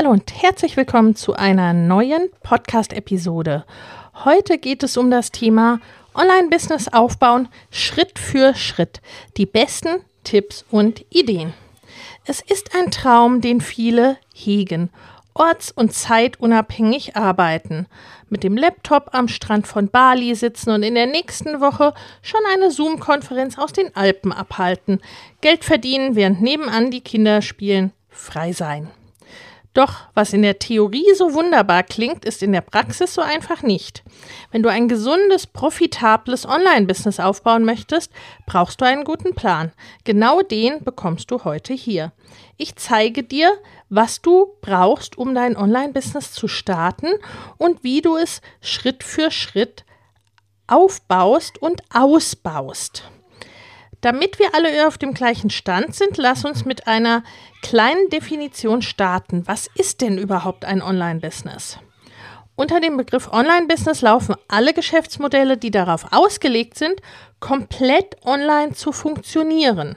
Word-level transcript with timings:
Hallo 0.00 0.12
und 0.12 0.32
herzlich 0.42 0.78
willkommen 0.78 1.14
zu 1.14 1.34
einer 1.34 1.74
neuen 1.74 2.30
Podcast-Episode. 2.42 3.66
Heute 4.24 4.56
geht 4.56 4.82
es 4.82 4.96
um 4.96 5.10
das 5.10 5.30
Thema 5.30 5.78
Online-Business 6.14 6.88
aufbauen, 6.88 7.48
Schritt 7.70 8.18
für 8.18 8.54
Schritt. 8.54 9.02
Die 9.36 9.44
besten 9.44 10.00
Tipps 10.24 10.64
und 10.70 11.04
Ideen. 11.10 11.52
Es 12.24 12.40
ist 12.40 12.74
ein 12.74 12.90
Traum, 12.90 13.42
den 13.42 13.60
viele 13.60 14.16
hegen 14.32 14.88
orts- 15.34 15.70
und 15.70 15.92
zeitunabhängig 15.92 17.14
arbeiten, 17.14 17.86
mit 18.30 18.42
dem 18.42 18.56
Laptop 18.56 19.10
am 19.12 19.28
Strand 19.28 19.66
von 19.66 19.90
Bali 19.90 20.34
sitzen 20.34 20.70
und 20.70 20.82
in 20.82 20.94
der 20.94 21.08
nächsten 21.08 21.60
Woche 21.60 21.92
schon 22.22 22.40
eine 22.54 22.70
Zoom-Konferenz 22.70 23.58
aus 23.58 23.74
den 23.74 23.94
Alpen 23.94 24.32
abhalten, 24.32 25.02
Geld 25.42 25.62
verdienen, 25.62 26.16
während 26.16 26.40
nebenan 26.40 26.90
die 26.90 27.02
Kinder 27.02 27.42
spielen, 27.42 27.92
frei 28.08 28.54
sein. 28.54 28.88
Doch 29.72 30.08
was 30.14 30.32
in 30.32 30.42
der 30.42 30.58
Theorie 30.58 31.14
so 31.14 31.32
wunderbar 31.32 31.84
klingt, 31.84 32.24
ist 32.24 32.42
in 32.42 32.50
der 32.50 32.60
Praxis 32.60 33.14
so 33.14 33.22
einfach 33.22 33.62
nicht. 33.62 34.02
Wenn 34.50 34.64
du 34.64 34.68
ein 34.68 34.88
gesundes, 34.88 35.46
profitables 35.46 36.44
Online-Business 36.44 37.20
aufbauen 37.20 37.64
möchtest, 37.64 38.12
brauchst 38.46 38.80
du 38.80 38.84
einen 38.84 39.04
guten 39.04 39.34
Plan. 39.34 39.70
Genau 40.02 40.42
den 40.42 40.82
bekommst 40.82 41.30
du 41.30 41.44
heute 41.44 41.72
hier. 41.72 42.12
Ich 42.56 42.74
zeige 42.74 43.22
dir, 43.22 43.52
was 43.88 44.20
du 44.20 44.56
brauchst, 44.60 45.16
um 45.16 45.36
dein 45.36 45.56
Online-Business 45.56 46.32
zu 46.32 46.48
starten 46.48 47.08
und 47.56 47.84
wie 47.84 48.00
du 48.00 48.16
es 48.16 48.40
Schritt 48.60 49.04
für 49.04 49.30
Schritt 49.30 49.84
aufbaust 50.66 51.62
und 51.62 51.82
ausbaust. 51.92 53.04
Damit 54.00 54.38
wir 54.38 54.54
alle 54.54 54.86
auf 54.86 54.96
dem 54.96 55.12
gleichen 55.12 55.50
Stand 55.50 55.94
sind, 55.94 56.16
lass 56.16 56.44
uns 56.44 56.64
mit 56.64 56.86
einer 56.86 57.22
kleinen 57.60 58.08
Definition 58.08 58.80
starten. 58.80 59.46
Was 59.46 59.68
ist 59.74 60.00
denn 60.00 60.16
überhaupt 60.16 60.64
ein 60.64 60.80
Online-Business? 60.80 61.78
Unter 62.56 62.80
dem 62.80 62.96
Begriff 62.96 63.30
Online-Business 63.32 64.00
laufen 64.00 64.34
alle 64.48 64.72
Geschäftsmodelle, 64.72 65.56
die 65.56 65.70
darauf 65.70 66.12
ausgelegt 66.12 66.78
sind, 66.78 67.00
komplett 67.40 68.16
online 68.24 68.72
zu 68.72 68.92
funktionieren. 68.92 69.96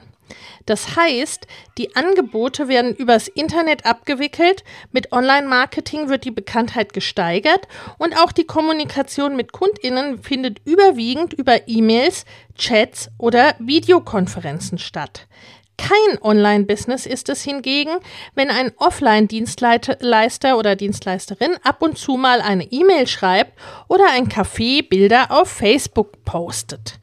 Das 0.66 0.96
heißt, 0.96 1.46
die 1.76 1.94
Angebote 1.94 2.68
werden 2.68 2.94
übers 2.94 3.28
Internet 3.28 3.84
abgewickelt, 3.84 4.64
mit 4.92 5.12
Online-Marketing 5.12 6.08
wird 6.08 6.24
die 6.24 6.30
Bekanntheit 6.30 6.92
gesteigert 6.92 7.68
und 7.98 8.16
auch 8.18 8.32
die 8.32 8.46
Kommunikation 8.46 9.36
mit 9.36 9.52
Kundinnen 9.52 10.22
findet 10.22 10.60
überwiegend 10.64 11.34
über 11.34 11.68
E-Mails, 11.68 12.24
Chats 12.56 13.10
oder 13.18 13.54
Videokonferenzen 13.58 14.78
statt. 14.78 15.26
Kein 15.76 16.22
Online-Business 16.22 17.04
ist 17.04 17.28
es 17.28 17.42
hingegen, 17.42 17.90
wenn 18.34 18.48
ein 18.48 18.72
Offline-Dienstleister 18.76 20.56
oder 20.56 20.76
Dienstleisterin 20.76 21.56
ab 21.64 21.82
und 21.82 21.98
zu 21.98 22.16
mal 22.16 22.40
eine 22.40 22.64
E-Mail 22.64 23.06
schreibt 23.06 23.58
oder 23.88 24.04
ein 24.12 24.28
Café 24.28 24.88
Bilder 24.88 25.30
auf 25.30 25.50
Facebook 25.50 26.24
postet. 26.24 27.00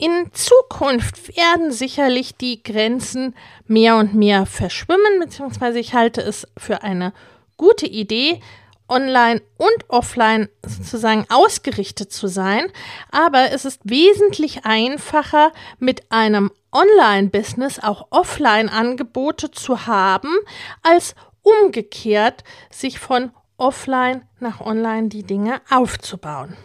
In 0.00 0.32
Zukunft 0.32 1.36
werden 1.36 1.72
sicherlich 1.72 2.34
die 2.34 2.62
Grenzen 2.62 3.34
mehr 3.66 3.96
und 3.96 4.14
mehr 4.14 4.46
verschwimmen, 4.46 5.20
beziehungsweise 5.20 5.78
ich 5.78 5.92
halte 5.92 6.22
es 6.22 6.48
für 6.56 6.82
eine 6.82 7.12
gute 7.58 7.84
Idee, 7.84 8.40
online 8.88 9.42
und 9.58 9.88
offline 9.88 10.48
sozusagen 10.66 11.26
ausgerichtet 11.28 12.12
zu 12.12 12.28
sein. 12.28 12.72
Aber 13.12 13.52
es 13.52 13.66
ist 13.66 13.82
wesentlich 13.84 14.64
einfacher, 14.64 15.52
mit 15.78 16.10
einem 16.10 16.50
Online-Business 16.72 17.78
auch 17.78 18.06
Offline-Angebote 18.08 19.50
zu 19.50 19.86
haben, 19.86 20.34
als 20.82 21.14
umgekehrt 21.42 22.42
sich 22.70 22.98
von 22.98 23.32
offline 23.58 24.22
nach 24.38 24.62
online 24.62 25.08
die 25.08 25.24
Dinge 25.24 25.60
aufzubauen. 25.68 26.56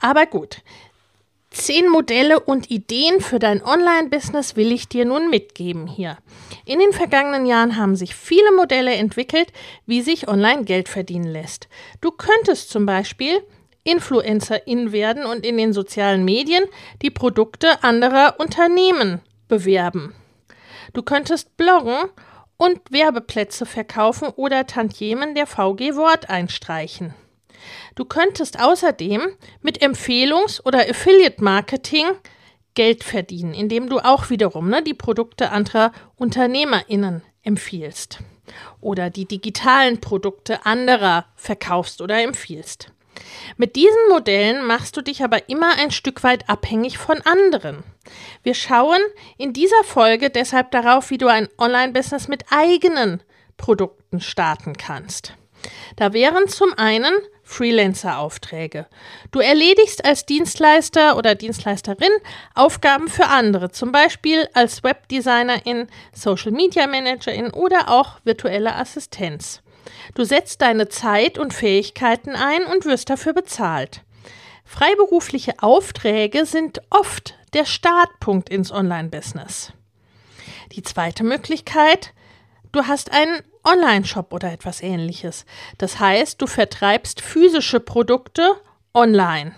Aber 0.00 0.26
gut, 0.26 0.62
Zehn 1.50 1.88
Modelle 1.88 2.38
und 2.38 2.70
Ideen 2.70 3.20
für 3.20 3.40
dein 3.40 3.62
Online-Business 3.62 4.54
will 4.54 4.70
ich 4.70 4.88
dir 4.88 5.04
nun 5.04 5.30
mitgeben 5.30 5.88
hier. 5.88 6.16
In 6.64 6.78
den 6.78 6.92
vergangenen 6.92 7.44
Jahren 7.44 7.76
haben 7.76 7.96
sich 7.96 8.14
viele 8.14 8.52
Modelle 8.52 8.94
entwickelt, 8.94 9.52
wie 9.84 10.00
sich 10.00 10.28
online 10.28 10.64
Geld 10.64 10.88
verdienen 10.88 11.30
lässt. 11.30 11.68
Du 12.00 12.12
könntest 12.12 12.70
zum 12.70 12.86
Beispiel 12.86 13.42
Influencerin 13.82 14.92
werden 14.92 15.24
und 15.24 15.44
in 15.44 15.56
den 15.56 15.72
sozialen 15.72 16.24
Medien 16.24 16.64
die 17.02 17.10
Produkte 17.10 17.82
anderer 17.82 18.36
Unternehmen 18.38 19.20
bewerben. 19.48 20.14
Du 20.92 21.02
könntest 21.02 21.56
bloggen 21.56 22.10
und 22.58 22.78
Werbeplätze 22.90 23.66
verkaufen 23.66 24.28
oder 24.28 24.66
Tantiemen 24.66 25.34
der 25.34 25.46
VG 25.46 25.96
Wort 25.96 26.30
einstreichen. 26.30 27.14
Du 27.94 28.04
könntest 28.04 28.60
außerdem 28.60 29.22
mit 29.62 29.82
Empfehlungs- 29.82 30.62
oder 30.64 30.80
Affiliate-Marketing 30.88 32.06
Geld 32.74 33.04
verdienen, 33.04 33.52
indem 33.52 33.88
du 33.88 33.98
auch 33.98 34.30
wiederum 34.30 34.68
ne, 34.68 34.82
die 34.82 34.94
Produkte 34.94 35.50
anderer 35.50 35.92
UnternehmerInnen 36.16 37.22
empfiehlst 37.42 38.20
oder 38.80 39.10
die 39.10 39.26
digitalen 39.26 40.00
Produkte 40.00 40.64
anderer 40.66 41.26
verkaufst 41.36 42.00
oder 42.00 42.22
empfiehlst. 42.22 42.92
Mit 43.56 43.76
diesen 43.76 44.08
Modellen 44.08 44.64
machst 44.64 44.96
du 44.96 45.02
dich 45.02 45.22
aber 45.22 45.48
immer 45.48 45.76
ein 45.78 45.90
Stück 45.90 46.22
weit 46.22 46.48
abhängig 46.48 46.98
von 46.98 47.20
anderen. 47.22 47.82
Wir 48.42 48.54
schauen 48.54 49.00
in 49.36 49.52
dieser 49.52 49.84
Folge 49.84 50.30
deshalb 50.30 50.70
darauf, 50.70 51.10
wie 51.10 51.18
du 51.18 51.26
ein 51.26 51.48
Online-Business 51.58 52.28
mit 52.28 52.44
eigenen 52.50 53.22
Produkten 53.56 54.20
starten 54.20 54.74
kannst. 54.74 55.34
Da 55.96 56.12
wären 56.12 56.48
zum 56.48 56.72
einen 56.78 57.12
Freelancer-Aufträge. 57.50 58.86
Du 59.32 59.40
erledigst 59.40 60.04
als 60.04 60.24
Dienstleister 60.24 61.16
oder 61.16 61.34
Dienstleisterin 61.34 62.12
Aufgaben 62.54 63.08
für 63.08 63.26
andere, 63.26 63.72
zum 63.72 63.90
Beispiel 63.90 64.48
als 64.54 64.84
Webdesignerin, 64.84 65.88
Social 66.14 66.52
Media 66.52 66.86
Managerin 66.86 67.50
oder 67.50 67.88
auch 67.88 68.20
virtuelle 68.22 68.76
Assistenz. 68.76 69.62
Du 70.14 70.24
setzt 70.24 70.62
deine 70.62 70.88
Zeit 70.88 71.38
und 71.38 71.52
Fähigkeiten 71.52 72.36
ein 72.36 72.64
und 72.66 72.84
wirst 72.84 73.10
dafür 73.10 73.32
bezahlt. 73.32 74.02
Freiberufliche 74.64 75.54
Aufträge 75.60 76.46
sind 76.46 76.80
oft 76.90 77.34
der 77.52 77.64
Startpunkt 77.64 78.48
ins 78.48 78.70
Online-Business. 78.70 79.72
Die 80.72 80.82
zweite 80.82 81.24
Möglichkeit, 81.24 82.14
du 82.70 82.86
hast 82.86 83.10
einen 83.10 83.42
Online-Shop 83.64 84.32
oder 84.32 84.52
etwas 84.52 84.82
ähnliches. 84.82 85.44
Das 85.78 86.00
heißt, 86.00 86.40
du 86.40 86.46
vertreibst 86.46 87.20
physische 87.20 87.80
Produkte 87.80 88.52
online. 88.94 89.54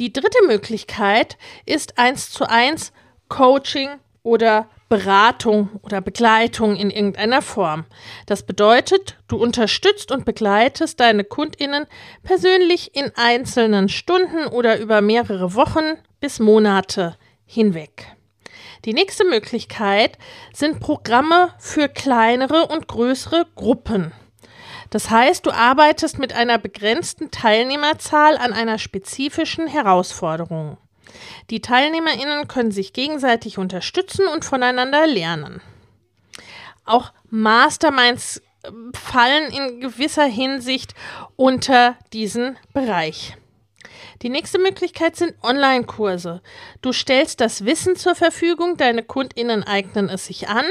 Die 0.00 0.12
dritte 0.12 0.38
Möglichkeit 0.46 1.38
ist 1.66 1.98
eins 1.98 2.30
zu 2.30 2.48
eins 2.48 2.92
Coaching 3.28 3.90
oder 4.22 4.68
Beratung 4.88 5.68
oder 5.82 6.00
Begleitung 6.00 6.76
in 6.76 6.90
irgendeiner 6.90 7.42
Form. 7.42 7.84
Das 8.26 8.44
bedeutet, 8.44 9.16
du 9.28 9.36
unterstützt 9.36 10.12
und 10.12 10.24
begleitest 10.24 11.00
deine 11.00 11.24
Kundinnen 11.24 11.86
persönlich 12.22 12.94
in 12.94 13.10
einzelnen 13.16 13.88
Stunden 13.88 14.46
oder 14.46 14.78
über 14.78 15.00
mehrere 15.00 15.54
Wochen 15.54 15.98
bis 16.20 16.38
Monate 16.38 17.16
hinweg. 17.46 18.14
Die 18.84 18.92
nächste 18.92 19.24
Möglichkeit 19.24 20.18
sind 20.52 20.80
Programme 20.80 21.54
für 21.58 21.88
kleinere 21.88 22.66
und 22.66 22.86
größere 22.86 23.46
Gruppen. 23.54 24.12
Das 24.90 25.10
heißt, 25.10 25.46
du 25.46 25.50
arbeitest 25.50 26.18
mit 26.18 26.34
einer 26.34 26.58
begrenzten 26.58 27.30
Teilnehmerzahl 27.30 28.36
an 28.36 28.52
einer 28.52 28.78
spezifischen 28.78 29.66
Herausforderung. 29.66 30.76
Die 31.50 31.60
Teilnehmerinnen 31.60 32.46
können 32.46 32.70
sich 32.70 32.92
gegenseitig 32.92 33.58
unterstützen 33.58 34.26
und 34.26 34.44
voneinander 34.44 35.06
lernen. 35.06 35.62
Auch 36.84 37.12
Masterminds 37.30 38.42
äh, 38.62 38.70
fallen 38.92 39.50
in 39.52 39.80
gewisser 39.80 40.26
Hinsicht 40.26 40.94
unter 41.36 41.96
diesen 42.12 42.58
Bereich. 42.72 43.36
Die 44.24 44.30
nächste 44.30 44.58
Möglichkeit 44.58 45.16
sind 45.16 45.34
Online-Kurse. 45.42 46.40
Du 46.80 46.94
stellst 46.94 47.42
das 47.42 47.66
Wissen 47.66 47.94
zur 47.94 48.14
Verfügung, 48.14 48.78
deine 48.78 49.02
Kundinnen 49.02 49.64
eignen 49.64 50.08
es 50.08 50.24
sich 50.24 50.48
an. 50.48 50.64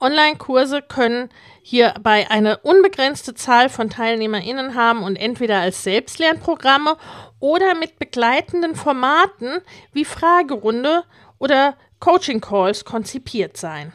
Online-Kurse 0.00 0.80
können 0.80 1.28
hierbei 1.60 2.30
eine 2.30 2.56
unbegrenzte 2.56 3.34
Zahl 3.34 3.68
von 3.68 3.90
Teilnehmerinnen 3.90 4.74
haben 4.74 5.02
und 5.02 5.16
entweder 5.16 5.58
als 5.58 5.82
Selbstlernprogramme 5.82 6.96
oder 7.38 7.74
mit 7.74 7.98
begleitenden 7.98 8.74
Formaten 8.74 9.58
wie 9.92 10.06
Fragerunde 10.06 11.04
oder 11.38 11.76
Coaching 12.00 12.40
Calls 12.40 12.86
konzipiert 12.86 13.58
sein. 13.58 13.92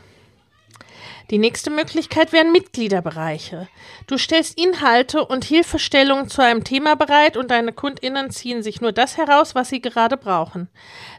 Die 1.32 1.38
nächste 1.38 1.70
Möglichkeit 1.70 2.34
wären 2.34 2.52
Mitgliederbereiche. 2.52 3.70
Du 4.06 4.18
stellst 4.18 4.60
Inhalte 4.60 5.26
und 5.26 5.46
Hilfestellungen 5.46 6.28
zu 6.28 6.42
einem 6.42 6.66
Thema 6.66 6.98
bereit 6.98 7.38
und 7.38 7.50
deine 7.52 7.72
Kundinnen 7.72 8.32
ziehen 8.32 8.62
sich 8.62 8.82
nur 8.82 8.92
das 8.92 9.16
heraus, 9.16 9.56
was 9.56 9.70
sie 9.70 9.82
gerade 9.82 10.18
brauchen. 10.18 10.68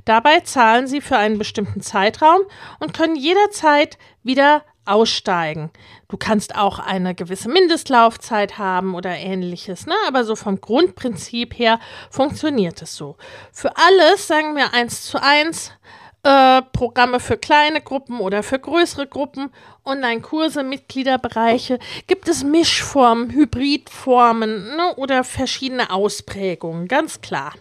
Dabei 0.05 0.41
zahlen 0.41 0.87
sie 0.87 1.01
für 1.01 1.17
einen 1.17 1.39
bestimmten 1.39 1.81
Zeitraum 1.81 2.43
und 2.79 2.93
können 2.93 3.17
jederzeit 3.17 3.97
wieder 4.23 4.63
aussteigen. 4.85 5.71
Du 6.09 6.19
kannst 6.19 6.57
auch 6.57 6.79
eine 6.79 7.15
gewisse 7.15 7.49
Mindestlaufzeit 7.49 8.59
haben 8.59 8.95
oder 8.95 9.17
ähnliches, 9.17 9.87
ne? 9.87 9.95
aber 10.07 10.25
so 10.25 10.37
vom 10.37 10.61
Grundprinzip 10.61 11.59
her 11.59 11.81
funktioniert 12.11 12.83
es 12.83 12.97
so. 12.97 13.17
Für 13.51 13.79
alles 13.79 14.27
sagen 14.27 14.57
wir 14.57 14.75
eins 14.75 15.05
zu 15.05 15.23
eins 15.23 15.73
äh, 16.25 16.63
Programme 16.73 17.21
für 17.21 17.37
kleine 17.37 17.81
Gruppen 17.81 18.21
oder 18.21 18.43
für 18.43 18.59
größere 18.59 19.07
Gruppen, 19.07 19.51
Online-Kurse, 19.85 20.63
Mitgliederbereiche, 20.63 21.79
gibt 22.07 22.29
es 22.29 22.45
Mischformen, 22.45 23.31
Hybridformen 23.31 24.77
ne, 24.77 24.95
oder 24.97 25.25
verschiedene 25.25 25.91
Ausprägungen, 25.91 26.89
ganz 26.89 27.21
klar. 27.21 27.53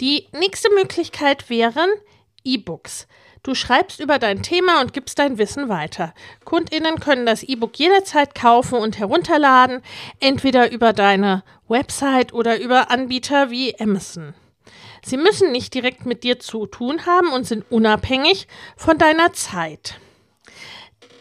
Die 0.00 0.28
nächste 0.32 0.70
Möglichkeit 0.74 1.50
wären 1.50 1.88
E-Books. 2.44 3.08
Du 3.42 3.54
schreibst 3.54 4.00
über 4.00 4.18
dein 4.18 4.42
Thema 4.42 4.80
und 4.80 4.92
gibst 4.92 5.18
dein 5.18 5.38
Wissen 5.38 5.68
weiter. 5.68 6.12
Kundinnen 6.44 6.98
können 6.98 7.26
das 7.26 7.44
E-Book 7.44 7.78
jederzeit 7.78 8.34
kaufen 8.34 8.78
und 8.78 8.98
herunterladen, 8.98 9.82
entweder 10.18 10.72
über 10.72 10.92
deine 10.92 11.44
Website 11.68 12.32
oder 12.32 12.60
über 12.60 12.90
Anbieter 12.90 13.50
wie 13.50 13.78
Amazon. 13.78 14.34
Sie 15.06 15.16
müssen 15.16 15.52
nicht 15.52 15.72
direkt 15.72 16.04
mit 16.04 16.24
dir 16.24 16.40
zu 16.40 16.66
tun 16.66 17.06
haben 17.06 17.28
und 17.28 17.46
sind 17.46 17.64
unabhängig 17.70 18.48
von 18.76 18.98
deiner 18.98 19.32
Zeit. 19.32 20.00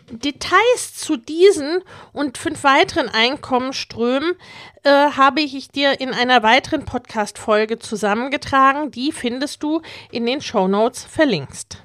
Details 0.10 0.96
zu 0.96 1.18
diesen 1.18 1.84
und 2.12 2.40
fünf 2.40 2.64
weiteren 2.64 3.10
Einkommensströmen 3.10 4.34
äh, 4.82 4.90
habe 4.90 5.42
ich 5.42 5.70
dir 5.70 6.02
in 6.02 6.14
einer 6.14 6.42
weiteren 6.42 6.84
Podcast-Folge 6.84 7.78
zusammengetragen. 7.78 8.90
Die 8.90 9.12
findest 9.12 9.62
du 9.62 9.84
in 10.10 10.26
den 10.26 10.42
Show 10.42 10.68
Notes 10.68 11.04
verlinkst. 11.04 11.84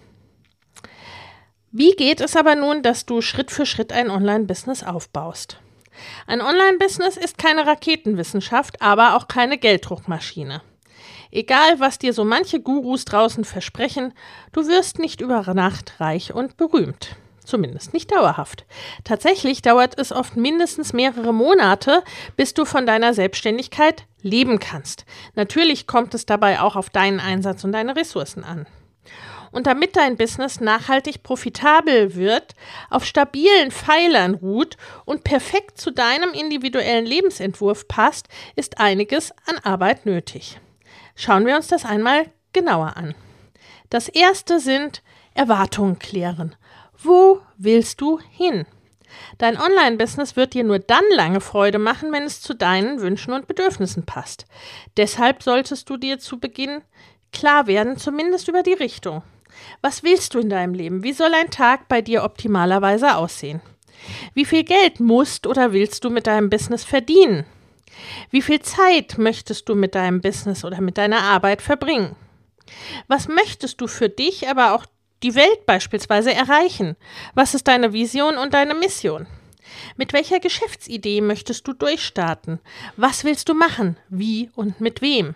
Wie 1.71 1.93
geht 1.93 2.23
es 2.23 2.35
aber 2.35 2.55
nun, 2.55 2.83
dass 2.83 3.05
du 3.05 3.21
Schritt 3.21 3.51
für 3.51 3.67
Schritt 3.67 3.93
ein 3.93 4.09
Online-Business 4.09 4.85
aufbaust? 4.85 5.59
Ein 6.27 6.41
Online-Business 6.41 7.19
ist 7.19 7.37
keine 7.37 7.67
Raketenwissenschaft, 7.67 8.81
aber 8.81 9.17
auch 9.17 9.29
keine 9.29 9.59
Gelddruckmaschine. 9.59 10.63
Egal, 11.33 11.79
was 11.79 11.99
dir 11.99 12.13
so 12.13 12.25
manche 12.25 12.61
Gurus 12.61 13.05
draußen 13.05 13.45
versprechen, 13.45 14.13
du 14.53 14.67
wirst 14.67 14.99
nicht 14.99 15.21
über 15.21 15.43
Nacht 15.55 16.01
reich 16.01 16.35
und 16.35 16.57
berühmt. 16.57 17.17
Zumindest 17.45 17.95
nicht 17.95 18.13
dauerhaft. 18.13 18.65
Tatsächlich 19.03 19.63
dauert 19.63 19.99
es 19.99 20.13
oft 20.13 20.37
mindestens 20.37 20.93
mehrere 20.93 21.33
Monate, 21.33 22.03
bis 22.37 22.55
du 22.55 22.65
von 22.65 22.87
deiner 22.87 23.15
Selbstständigkeit 23.15 24.07
leben 24.23 24.59
kannst. 24.59 25.05
Natürlich 25.35 25.87
kommt 25.87 26.15
es 26.15 26.27
dabei 26.27 26.61
auch 26.61 26.77
auf 26.77 26.91
deinen 26.91 27.19
Einsatz 27.19 27.65
und 27.65 27.73
deine 27.73 27.97
Ressourcen 27.97 28.45
an. 28.45 28.67
Und 29.53 29.67
damit 29.67 29.97
dein 29.97 30.17
Business 30.17 30.61
nachhaltig 30.61 31.25
profitabel 31.25 32.15
wird, 32.15 32.55
auf 32.89 33.05
stabilen 33.05 33.73
Pfeilern 33.73 34.35
ruht 34.35 34.77
und 35.05 35.25
perfekt 35.25 35.81
zu 35.81 35.91
deinem 35.91 36.33
individuellen 36.33 37.05
Lebensentwurf 37.05 37.89
passt, 37.89 38.29
ist 38.55 38.79
einiges 38.79 39.33
an 39.47 39.59
Arbeit 39.65 40.07
nötig. 40.07 40.61
Schauen 41.21 41.45
wir 41.45 41.55
uns 41.55 41.67
das 41.67 41.85
einmal 41.85 42.31
genauer 42.55 42.97
an. 42.97 43.15
Das 43.91 44.09
erste 44.09 44.59
sind 44.59 45.03
Erwartungen 45.35 45.99
klären. 45.99 46.57
Wo 46.97 47.43
willst 47.59 48.01
du 48.01 48.19
hin? 48.31 48.65
Dein 49.37 49.61
Online-Business 49.61 50.37
wird 50.37 50.55
dir 50.55 50.65
nur 50.65 50.79
dann 50.79 51.05
lange 51.15 51.43
Freude 51.43 51.79
machen, 51.79 52.11
wenn 52.11 52.23
es 52.23 52.41
zu 52.41 52.55
deinen 52.55 53.03
Wünschen 53.03 53.35
und 53.35 53.47
Bedürfnissen 53.47 54.07
passt. 54.07 54.47
Deshalb 54.97 55.43
solltest 55.43 55.91
du 55.91 55.99
dir 55.99 56.19
zu 56.19 56.41
Beginn 56.41 56.81
klar 57.35 57.67
werden, 57.67 57.99
zumindest 57.99 58.49
über 58.49 58.63
die 58.63 58.73
Richtung. 58.73 59.23
Was 59.83 60.03
willst 60.03 60.33
du 60.33 60.39
in 60.39 60.49
deinem 60.49 60.73
Leben? 60.73 61.03
Wie 61.03 61.13
soll 61.13 61.35
ein 61.35 61.51
Tag 61.51 61.87
bei 61.89 62.01
dir 62.01 62.25
optimalerweise 62.25 63.17
aussehen? 63.17 63.61
Wie 64.33 64.47
viel 64.47 64.65
Geld 64.65 65.01
musst 65.01 65.47
oder 65.47 65.75
willst 65.75 66.03
du 66.03 66.09
mit 66.09 66.27
deinem 66.27 66.49
Business 66.49 66.83
verdienen? 66.83 67.45
Wie 68.31 68.43
viel 68.43 68.61
Zeit 68.61 69.19
möchtest 69.19 69.69
du 69.69 69.75
mit 69.75 69.95
deinem 69.95 70.21
Business 70.21 70.65
oder 70.65 70.81
mit 70.81 70.99
deiner 70.99 71.23
Arbeit 71.23 71.63
verbringen? 71.63 72.17
Was 73.09 73.29
möchtest 73.29 73.81
du 73.81 73.87
für 73.87 74.09
dich, 74.09 74.49
aber 74.49 74.75
auch 74.75 74.87
die 75.23 75.35
Welt 75.35 75.67
beispielsweise 75.67 76.33
erreichen? 76.33 76.97
Was 77.35 77.55
ist 77.55 77.69
deine 77.69 77.93
Vision 77.93 78.39
und 78.39 78.55
deine 78.55 78.75
Mission? 78.75 79.27
Mit 79.97 80.13
welcher 80.13 80.41
Geschäftsidee 80.41 81.21
möchtest 81.21 81.67
du 81.67 81.73
durchstarten? 81.73 82.61
Was 82.97 83.25
willst 83.25 83.49
du 83.49 83.55
machen? 83.55 83.97
Wie 84.09 84.51
und 84.55 84.81
mit 84.81 85.03
wem? 85.03 85.35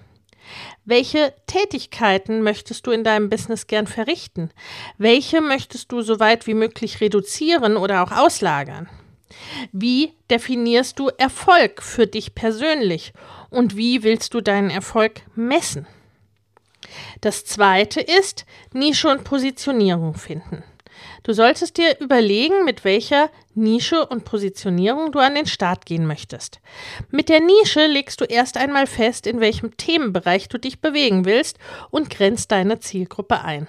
Welche 0.84 1.32
Tätigkeiten 1.46 2.42
möchtest 2.42 2.86
du 2.86 2.90
in 2.90 3.04
deinem 3.04 3.30
Business 3.30 3.66
gern 3.66 3.86
verrichten? 3.86 4.50
Welche 4.98 5.40
möchtest 5.40 5.90
du 5.92 6.02
so 6.02 6.20
weit 6.20 6.46
wie 6.46 6.54
möglich 6.54 7.00
reduzieren 7.00 7.76
oder 7.76 8.02
auch 8.02 8.12
auslagern? 8.12 8.88
Wie 9.72 10.12
definierst 10.30 10.98
du 10.98 11.08
Erfolg 11.08 11.82
für 11.82 12.06
dich 12.06 12.34
persönlich 12.34 13.12
und 13.50 13.76
wie 13.76 14.02
willst 14.02 14.34
du 14.34 14.40
deinen 14.40 14.70
Erfolg 14.70 15.22
messen? 15.34 15.86
Das 17.20 17.44
zweite 17.44 18.00
ist 18.00 18.44
Nische 18.72 19.08
und 19.08 19.24
Positionierung 19.24 20.14
finden. 20.14 20.62
Du 21.22 21.32
solltest 21.32 21.78
dir 21.78 21.98
überlegen, 22.00 22.64
mit 22.64 22.84
welcher 22.84 23.30
Nische 23.54 24.06
und 24.06 24.24
Positionierung 24.24 25.10
du 25.10 25.18
an 25.18 25.34
den 25.34 25.46
Start 25.46 25.86
gehen 25.86 26.06
möchtest. 26.06 26.60
Mit 27.10 27.28
der 27.28 27.40
Nische 27.40 27.86
legst 27.86 28.20
du 28.20 28.24
erst 28.24 28.56
einmal 28.56 28.86
fest, 28.86 29.26
in 29.26 29.40
welchem 29.40 29.76
Themenbereich 29.76 30.48
du 30.48 30.58
dich 30.58 30.80
bewegen 30.80 31.24
willst 31.24 31.58
und 31.90 32.10
grenzt 32.10 32.52
deine 32.52 32.78
Zielgruppe 32.78 33.42
ein. 33.42 33.66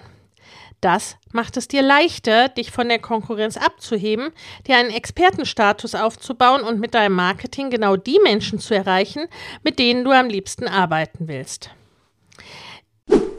Das 0.86 1.16
macht 1.32 1.56
es 1.56 1.66
dir 1.66 1.82
leichter, 1.82 2.48
dich 2.48 2.70
von 2.70 2.88
der 2.88 3.00
Konkurrenz 3.00 3.56
abzuheben, 3.56 4.30
dir 4.68 4.76
einen 4.76 4.90
Expertenstatus 4.90 5.96
aufzubauen 5.96 6.62
und 6.62 6.78
mit 6.78 6.94
deinem 6.94 7.16
Marketing 7.16 7.70
genau 7.70 7.96
die 7.96 8.20
Menschen 8.22 8.60
zu 8.60 8.72
erreichen, 8.72 9.26
mit 9.64 9.80
denen 9.80 10.04
du 10.04 10.12
am 10.12 10.28
liebsten 10.28 10.68
arbeiten 10.68 11.26
willst. 11.26 11.70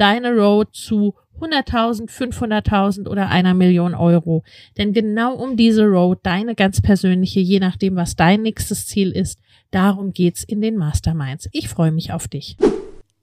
deine 0.00 0.34
Road 0.34 0.74
zu 0.74 1.14
100.000, 1.40 2.10
500.000 2.10 3.08
oder 3.08 3.28
einer 3.28 3.54
Million 3.54 3.94
Euro. 3.94 4.42
Denn 4.76 4.92
genau 4.92 5.34
um 5.34 5.56
diese 5.56 5.84
Road, 5.84 6.20
deine 6.22 6.54
ganz 6.54 6.80
persönliche, 6.80 7.40
je 7.40 7.60
nachdem, 7.60 7.96
was 7.96 8.16
dein 8.16 8.42
nächstes 8.42 8.86
Ziel 8.86 9.10
ist, 9.10 9.38
darum 9.70 10.12
geht's 10.12 10.44
in 10.44 10.60
den 10.60 10.76
Masterminds. 10.76 11.48
Ich 11.52 11.68
freue 11.68 11.92
mich 11.92 12.12
auf 12.12 12.28
dich. 12.28 12.56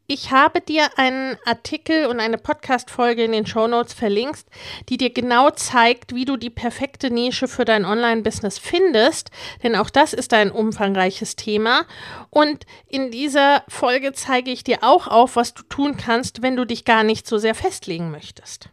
Ich 0.10 0.32
habe 0.32 0.62
dir 0.62 0.88
einen 0.98 1.38
Artikel 1.44 2.06
und 2.06 2.22
eine 2.22 2.38
Podcast-Folge 2.38 3.26
in 3.26 3.34
den 3.34 3.46
Show 3.46 3.68
Notes 3.68 3.94
verlinkt, 3.94 4.46
die 4.88 4.96
dir 4.96 5.10
genau 5.10 5.50
zeigt, 5.50 6.16
wie 6.16 6.24
du 6.24 6.38
die 6.38 6.50
perfekte 6.50 7.12
Nische 7.12 7.50
für 7.50 7.66
dein 7.66 7.84
Online-Business 7.84 8.58
findest. 8.58 9.32
Denn 9.64 9.76
auch 9.76 9.90
das 9.90 10.14
ist 10.14 10.34
ein 10.34 10.50
umfangreiches 10.50 11.36
Thema. 11.36 11.84
Und 12.30 12.66
in 12.88 13.12
dieser 13.12 13.66
Folge 13.68 14.14
zeige 14.14 14.50
ich 14.50 14.64
dir 14.64 14.78
auch 14.82 15.10
auf, 15.10 15.36
was 15.36 15.54
du 15.54 15.64
tun 15.64 15.98
kannst, 15.98 16.42
wenn 16.42 16.56
du 16.56 16.64
dich 16.64 16.86
gar 16.86 17.04
nicht 17.04 17.28
so 17.28 17.38
sehr 17.38 17.54
festlegen 17.54 18.10
möchtest. 18.10 18.70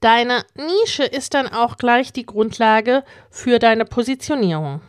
Deine 0.00 0.42
Nische 0.54 1.04
ist 1.04 1.34
dann 1.34 1.48
auch 1.48 1.76
gleich 1.76 2.14
die 2.14 2.24
Grundlage 2.24 3.04
für 3.30 3.58
deine 3.58 3.84
Positionierung. 3.84 4.80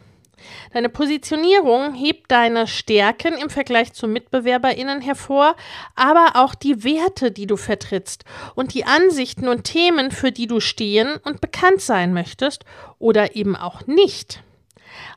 Deine 0.74 0.90
Positionierung 0.90 1.94
hebt 1.94 2.32
deine 2.32 2.68
Stärken 2.68 3.34
im 3.34 3.50
Vergleich 3.50 3.94
zu 3.94 4.08
MitbewerberInnen 4.08 5.02
hervor, 5.02 5.56
aber 5.96 6.32
auch 6.36 6.56
die 6.56 6.84
Werte, 6.84 7.32
die 7.32 7.48
du 7.48 7.58
vertrittst 7.58 8.24
und 8.56 8.74
die 8.74 8.86
Ansichten 8.86 9.48
und 9.48 9.64
Themen, 9.64 10.12
für 10.12 10.32
die 10.32 10.48
du 10.48 10.60
stehen 10.60 11.18
und 11.24 11.42
bekannt 11.42 11.82
sein 11.82 12.14
möchtest 12.14 12.66
oder 13.00 13.36
eben 13.36 13.56
auch 13.56 13.88
nicht. 13.88 14.44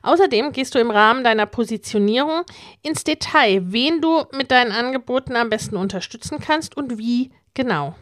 Außerdem 0.01 0.51
gehst 0.51 0.75
du 0.75 0.79
im 0.79 0.91
Rahmen 0.91 1.23
deiner 1.23 1.45
Positionierung 1.45 2.43
ins 2.81 3.03
Detail, 3.03 3.61
wen 3.65 4.01
du 4.01 4.23
mit 4.31 4.51
deinen 4.51 4.71
Angeboten 4.71 5.35
am 5.35 5.49
besten 5.49 5.77
unterstützen 5.77 6.39
kannst 6.39 6.77
und 6.77 6.97
wie 6.97 7.31
genau. 7.53 7.95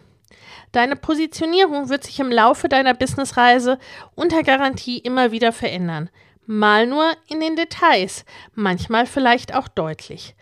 Deine 0.71 0.95
Positionierung 0.95 1.89
wird 1.89 2.05
sich 2.05 2.19
im 2.19 2.31
Laufe 2.31 2.69
deiner 2.69 2.93
Businessreise 2.93 3.77
unter 4.15 4.41
Garantie 4.43 4.99
immer 4.99 5.31
wieder 5.31 5.51
verändern 5.51 6.09
mal 6.45 6.87
nur 6.87 7.11
in 7.27 7.39
den 7.39 7.55
Details, 7.55 8.25
manchmal 8.53 9.05
vielleicht 9.05 9.53
auch 9.53 9.67
deutlich. 9.67 10.35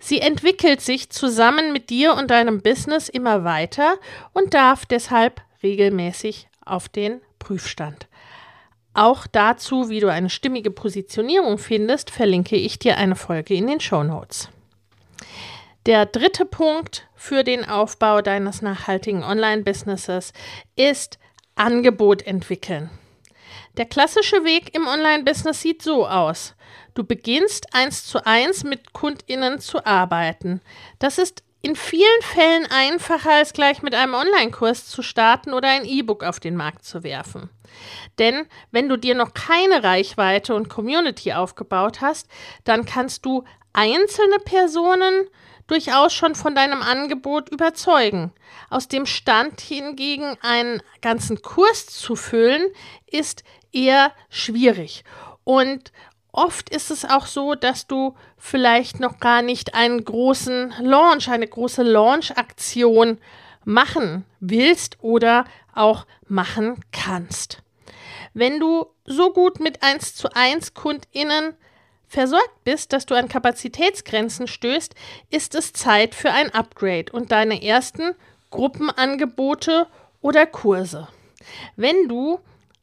Sie 0.00 0.20
entwickelt 0.20 0.80
sich 0.80 1.10
zusammen 1.10 1.72
mit 1.72 1.90
dir 1.90 2.14
und 2.14 2.30
deinem 2.30 2.60
Business 2.60 3.08
immer 3.08 3.44
weiter 3.44 3.94
und 4.32 4.54
darf 4.54 4.86
deshalb 4.86 5.40
regelmäßig 5.62 6.48
auf 6.64 6.88
den 6.88 7.20
Prüfstand. 7.38 8.08
Auch 8.94 9.26
dazu, 9.26 9.88
wie 9.88 10.00
du 10.00 10.08
eine 10.08 10.28
stimmige 10.28 10.70
Positionierung 10.70 11.58
findest, 11.58 12.10
verlinke 12.10 12.56
ich 12.56 12.78
dir 12.78 12.98
eine 12.98 13.16
Folge 13.16 13.54
in 13.54 13.66
den 13.66 13.80
Show 13.80 14.02
Notes. 14.02 14.48
Der 15.86 16.06
dritte 16.06 16.44
Punkt 16.44 17.08
für 17.14 17.42
den 17.42 17.64
Aufbau 17.64 18.20
deines 18.20 18.62
nachhaltigen 18.62 19.24
Online-Businesses 19.24 20.32
ist 20.76 21.18
Angebot 21.54 22.22
entwickeln. 22.22 22.90
Der 23.78 23.86
klassische 23.86 24.44
Weg 24.44 24.74
im 24.74 24.86
Online-Business 24.86 25.62
sieht 25.62 25.82
so 25.82 26.06
aus. 26.06 26.54
Du 26.94 27.04
beginnst 27.04 27.74
eins 27.74 28.04
zu 28.04 28.24
eins 28.26 28.64
mit 28.64 28.92
KundInnen 28.92 29.60
zu 29.60 29.86
arbeiten. 29.86 30.60
Das 30.98 31.16
ist 31.16 31.42
in 31.62 31.74
vielen 31.74 32.22
Fällen 32.22 32.66
einfacher, 32.70 33.30
als 33.30 33.54
gleich 33.54 33.82
mit 33.82 33.94
einem 33.94 34.14
Online-Kurs 34.14 34.88
zu 34.88 35.02
starten 35.02 35.54
oder 35.54 35.68
ein 35.68 35.86
E-Book 35.86 36.22
auf 36.22 36.38
den 36.38 36.56
Markt 36.56 36.84
zu 36.84 37.02
werfen. 37.02 37.48
Denn 38.18 38.46
wenn 38.72 38.88
du 38.88 38.98
dir 38.98 39.14
noch 39.14 39.32
keine 39.32 39.82
Reichweite 39.82 40.54
und 40.54 40.68
Community 40.68 41.32
aufgebaut 41.32 42.02
hast, 42.02 42.28
dann 42.64 42.84
kannst 42.84 43.24
du 43.24 43.44
einzelne 43.72 44.38
Personen 44.44 45.28
durchaus 45.66 46.12
schon 46.12 46.34
von 46.34 46.54
deinem 46.54 46.82
Angebot 46.82 47.48
überzeugen. 47.48 48.32
Aus 48.68 48.88
dem 48.88 49.06
Stand 49.06 49.60
hingegen 49.60 50.36
einen 50.42 50.82
ganzen 51.00 51.40
Kurs 51.40 51.86
zu 51.86 52.16
füllen, 52.16 52.66
ist 53.06 53.44
eher 53.72 54.12
schwierig. 54.28 55.04
Und 55.44 55.92
oft 56.32 56.70
ist 56.70 56.90
es 56.90 57.04
auch 57.04 57.26
so, 57.26 57.54
dass 57.54 57.86
du 57.86 58.14
vielleicht 58.36 59.00
noch 59.00 59.18
gar 59.18 59.42
nicht 59.42 59.74
einen 59.74 60.04
großen 60.04 60.74
Launch, 60.80 61.28
eine 61.28 61.46
große 61.46 61.82
Launch-Aktion 61.82 63.18
machen 63.64 64.24
willst 64.40 64.98
oder 65.02 65.44
auch 65.74 66.06
machen 66.26 66.80
kannst. 66.90 67.62
Wenn 68.34 68.58
du 68.58 68.86
so 69.04 69.32
gut 69.32 69.60
mit 69.60 69.82
1 69.82 70.14
zu 70.14 70.34
1 70.34 70.74
KundInnen 70.74 71.54
versorgt 72.06 72.64
bist, 72.64 72.92
dass 72.92 73.06
du 73.06 73.14
an 73.14 73.28
Kapazitätsgrenzen 73.28 74.46
stößt, 74.46 74.94
ist 75.30 75.54
es 75.54 75.72
Zeit 75.72 76.14
für 76.14 76.30
ein 76.30 76.52
Upgrade 76.52 77.12
und 77.12 77.32
deine 77.32 77.62
ersten 77.62 78.14
Gruppenangebote 78.50 79.86
oder 80.20 80.46
Kurse. 80.46 81.08
Wenn 81.76 82.08
du 82.08 82.38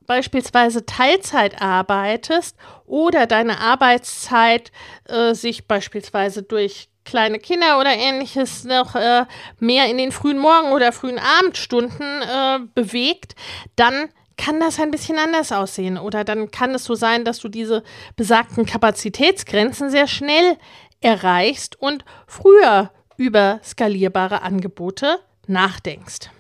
beispielsweise 0.10 0.88
Teilzeit 0.88 1.62
arbeitest 1.62 2.58
oder 2.88 3.28
deine 3.28 3.60
Arbeitszeit 3.60 4.72
äh, 5.08 5.36
sich 5.36 5.68
beispielsweise 5.68 6.42
durch 6.42 6.90
kleine 7.06 7.38
Kinder 7.38 7.80
oder 7.80 7.94
ähnliches 7.94 8.64
noch 8.64 8.96
äh, 8.96 9.26
mehr 9.60 9.86
in 9.86 10.00
den 10.00 10.12
frühen 10.12 10.40
Morgen- 10.40 10.72
oder 10.72 10.92
frühen 10.94 11.20
Abendstunden 11.20 12.24
äh, 12.24 12.60
bewegt, 12.74 13.36
dann 13.76 14.10
kann 14.36 14.60
das 14.60 14.80
ein 14.80 14.90
bisschen 14.90 15.20
anders 15.20 15.52
aussehen. 15.52 16.00
Oder 16.00 16.24
dann 16.24 16.50
kann 16.50 16.74
es 16.74 16.86
so 16.86 16.96
sein, 16.96 17.24
dass 17.24 17.38
du 17.38 17.48
diese 17.48 17.84
besagten 18.16 18.66
Kapazitätsgrenzen 18.66 19.92
sehr 19.92 20.08
schnell 20.08 20.58
erreichst 21.02 21.80
und 21.80 22.04
früher 22.26 22.90
über 23.16 23.60
skalierbare 23.64 24.42
Angebote 24.42 25.20
nachdenkst. 25.46 26.32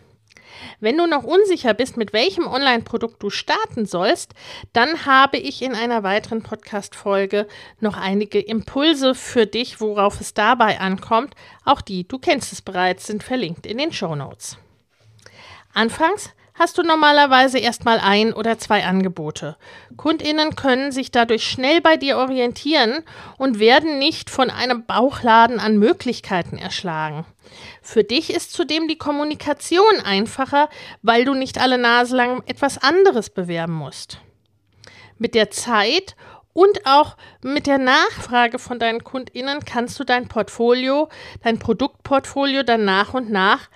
Wenn 0.79 0.97
du 0.97 1.07
noch 1.07 1.23
unsicher 1.23 1.73
bist, 1.73 1.97
mit 1.97 2.13
welchem 2.13 2.47
Online-Produkt 2.47 3.21
du 3.21 3.29
starten 3.29 3.85
sollst, 3.85 4.33
dann 4.73 5.05
habe 5.05 5.37
ich 5.37 5.61
in 5.61 5.73
einer 5.73 6.03
weiteren 6.03 6.41
Podcast-Folge 6.41 7.47
noch 7.79 7.97
einige 7.97 8.39
Impulse 8.39 9.15
für 9.15 9.45
dich, 9.45 9.81
worauf 9.81 10.21
es 10.21 10.33
dabei 10.33 10.79
ankommt. 10.79 11.35
Auch 11.65 11.81
die, 11.81 12.07
du 12.07 12.19
kennst 12.19 12.53
es 12.53 12.61
bereits, 12.61 13.07
sind 13.07 13.23
verlinkt 13.23 13.65
in 13.65 13.77
den 13.77 13.93
Show 13.93 14.15
Notes. 14.15 14.57
Anfangs 15.73 16.31
hast 16.59 16.77
du 16.77 16.83
normalerweise 16.83 17.57
erstmal 17.57 17.99
ein 17.99 18.33
oder 18.33 18.57
zwei 18.57 18.83
Angebote. 18.83 19.55
Kundinnen 19.95 20.55
können 20.55 20.91
sich 20.91 21.09
dadurch 21.09 21.49
schnell 21.49 21.79
bei 21.79 21.95
dir 21.95 22.17
orientieren 22.17 23.03
und 23.37 23.59
werden 23.59 23.97
nicht 23.97 24.29
von 24.29 24.49
einem 24.49 24.85
Bauchladen 24.85 25.59
an 25.59 25.77
Möglichkeiten 25.77 26.57
erschlagen. 26.57 27.25
Für 27.81 28.03
dich 28.03 28.33
ist 28.33 28.53
zudem 28.53 28.87
die 28.87 28.97
Kommunikation 28.97 29.99
einfacher, 30.03 30.69
weil 31.01 31.25
du 31.25 31.33
nicht 31.33 31.59
alle 31.59 31.77
Nase 31.77 32.15
lang 32.15 32.43
etwas 32.45 32.77
anderes 32.77 33.29
bewerben 33.29 33.73
musst. 33.73 34.19
Mit 35.17 35.35
der 35.35 35.51
Zeit 35.51 36.15
und 36.53 36.85
auch 36.85 37.15
mit 37.41 37.67
der 37.67 37.77
Nachfrage 37.77 38.59
von 38.59 38.79
deinen 38.79 39.03
Kundinnen 39.03 39.59
kannst 39.65 39.99
du 39.99 40.03
dein 40.03 40.27
Portfolio, 40.27 41.09
dein 41.43 41.59
Produktportfolio 41.59 42.63
dann 42.63 42.85
nach 42.85 43.13
und 43.13 43.29
nach 43.29 43.69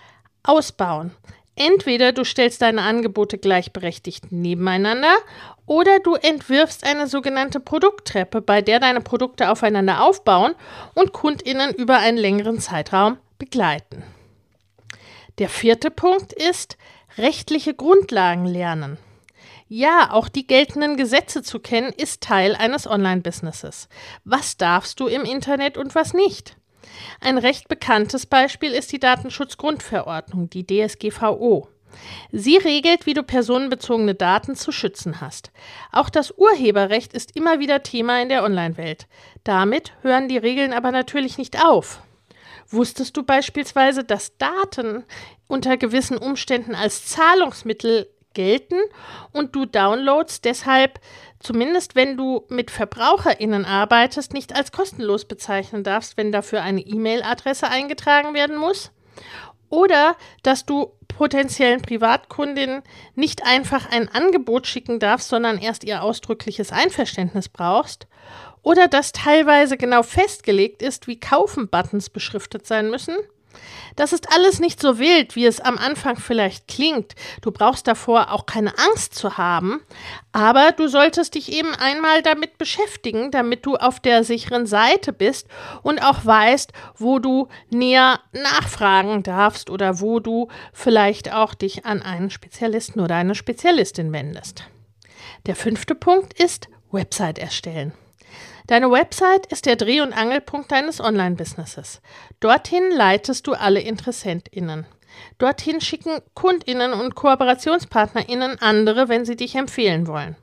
ausbauen. 0.44 1.12
Entweder 1.56 2.14
du 2.14 2.24
stellst 2.24 2.64
deine 2.64 2.82
Angebote 2.82 3.38
gleichberechtigt 3.38 4.32
nebeneinander 4.32 5.14
oder 5.68 6.00
du 6.00 6.16
entwirfst 6.16 6.84
eine 6.86 7.08
sogenannte 7.08 7.60
Produkttreppe, 7.60 8.42
bei 8.42 8.62
der 8.62 8.80
deine 8.80 9.02
Produkte 9.02 9.52
aufeinander 9.52 10.04
aufbauen 10.04 10.56
und 10.96 11.14
Kundinnen 11.14 11.74
über 11.76 12.00
einen 12.00 12.18
längeren 12.18 12.60
Zeitraum 12.60 13.18
begleiten. 13.44 14.04
Der 15.38 15.50
vierte 15.50 15.92
Punkt 15.92 16.32
ist 16.32 16.78
rechtliche 17.18 17.74
Grundlagen 17.74 18.46
lernen. 18.46 18.98
Ja, 19.68 20.12
auch 20.12 20.30
die 20.30 20.48
geltenden 20.48 20.96
Gesetze 20.96 21.44
zu 21.44 21.60
kennen, 21.60 21.92
ist 21.92 22.22
Teil 22.22 22.56
eines 22.56 22.88
Online-Businesses. 22.88 23.90
Was 24.24 24.56
darfst 24.56 25.02
du 25.02 25.08
im 25.08 25.24
Internet 25.24 25.78
und 25.78 25.94
was 25.94 26.14
nicht? 26.14 26.56
Ein 27.20 27.38
recht 27.38 27.68
bekanntes 27.68 28.26
Beispiel 28.28 28.72
ist 28.72 28.94
die 28.94 29.00
Datenschutzgrundverordnung, 29.00 30.50
die 30.50 30.66
DSGVO. 30.66 31.68
Sie 32.32 32.56
regelt, 32.58 33.06
wie 33.06 33.14
du 33.14 33.24
personenbezogene 33.24 34.16
Daten 34.16 34.56
zu 34.56 34.72
schützen 34.72 35.20
hast. 35.20 35.52
Auch 35.92 36.10
das 36.10 36.32
Urheberrecht 36.38 37.12
ist 37.12 37.36
immer 37.36 37.60
wieder 37.60 37.84
Thema 37.84 38.22
in 38.22 38.30
der 38.30 38.44
Online-Welt. 38.44 39.08
Damit 39.44 39.92
hören 40.02 40.30
die 40.30 40.38
Regeln 40.38 40.72
aber 40.72 40.92
natürlich 40.92 41.38
nicht 41.38 41.62
auf. 41.62 42.02
Wusstest 42.70 43.16
du 43.18 43.24
beispielsweise, 43.24 44.04
dass 44.04 44.38
Daten 44.38 45.04
unter 45.48 45.78
gewissen 45.78 46.18
Umständen 46.18 46.76
als 46.76 47.08
Zahlungsmittel 47.08 48.10
gelten 48.34 48.80
und 49.32 49.56
du 49.56 49.66
Downloads 49.66 50.42
deshalb 50.42 51.00
zumindest 51.44 51.96
wenn 51.96 52.18
du 52.18 52.46
mit 52.50 52.72
VerbraucherInnen 52.72 53.66
arbeitest, 53.66 54.34
nicht 54.34 54.56
als 54.56 54.72
kostenlos 54.72 55.26
bezeichnen 55.26 55.84
darfst, 55.84 56.18
wenn 56.18 56.32
dafür 56.32 56.64
eine 56.64 56.82
E-Mail-Adresse 56.82 57.68
eingetragen 57.68 58.34
werden 58.34 58.58
muss. 58.58 58.92
Oder 59.70 60.16
dass 60.42 60.66
du 60.66 60.94
potenziellen 61.08 61.82
Privatkundinnen 61.82 62.82
nicht 63.16 63.46
einfach 63.46 63.92
ein 63.92 64.10
Angebot 64.10 64.66
schicken 64.66 65.00
darfst, 65.00 65.30
sondern 65.30 65.58
erst 65.58 65.84
ihr 65.84 66.02
ausdrückliches 66.02 66.72
Einverständnis 66.72 67.50
brauchst. 67.50 68.08
Oder 68.64 68.88
dass 68.88 69.12
teilweise 69.12 69.78
genau 69.78 70.02
festgelegt 70.02 70.82
ist, 70.82 71.08
wie 71.08 71.20
Kaufen-Buttons 71.20 72.10
beschriftet 72.10 72.66
sein 72.66 72.90
müssen. 72.90 73.16
Das 73.96 74.14
ist 74.14 74.34
alles 74.34 74.60
nicht 74.60 74.82
so 74.82 74.98
wild, 74.98 75.36
wie 75.36 75.46
es 75.46 75.60
am 75.60 75.78
Anfang 75.78 76.18
vielleicht 76.18 76.68
klingt. 76.68 77.14
Du 77.42 77.52
brauchst 77.52 77.88
davor 77.88 78.32
auch 78.32 78.46
keine 78.46 78.78
Angst 78.80 79.14
zu 79.14 79.38
haben, 79.38 79.82
aber 80.32 80.72
du 80.72 80.88
solltest 80.88 81.36
dich 81.36 81.52
eben 81.52 81.76
einmal 81.76 82.24
damit 82.24 82.58
beschäftigen, 82.58 83.30
damit 83.30 83.66
du 83.66 83.76
auf 83.76 84.00
der 84.00 84.24
sicheren 84.24 84.66
Seite 84.66 85.14
bist 85.14 85.48
und 85.84 86.02
auch 86.04 86.26
weißt, 86.26 86.74
wo 86.98 87.20
du 87.20 87.48
näher 87.70 88.20
nachfragen 88.32 89.22
darfst 89.22 89.70
oder 89.70 90.00
wo 90.00 90.20
du 90.20 90.48
vielleicht 90.74 91.32
auch 91.32 91.54
dich 91.54 91.86
an 91.86 92.02
einen 92.02 92.32
Spezialisten 92.32 93.00
oder 93.00 93.16
eine 93.16 93.36
Spezialistin 93.36 94.12
wendest. 94.12 94.64
Der 95.46 95.56
fünfte 95.56 95.94
Punkt 95.94 96.34
ist 96.34 96.70
Website 96.92 97.38
erstellen. 97.38 97.94
Deine 98.68 98.90
Website 98.90 99.48
ist 99.48 99.66
der 99.66 99.76
Dreh- 99.76 100.02
und 100.02 100.14
Angelpunkt 100.14 100.72
deines 100.72 101.02
Online-Businesses. 101.02 102.02
Dorthin 102.40 102.92
leitest 102.92 103.46
du 103.48 103.54
alle 103.54 103.82
InteressentInnen. 103.82 104.86
Dorthin 105.38 105.82
schicken 105.82 106.20
KundInnen 106.34 106.94
und 106.94 107.16
KooperationspartnerInnen 107.16 108.60
andere, 108.62 109.10
wenn 109.10 109.26
sie 109.26 109.36
dich 109.36 109.56
empfehlen 109.56 110.08
wollen. 110.08 110.38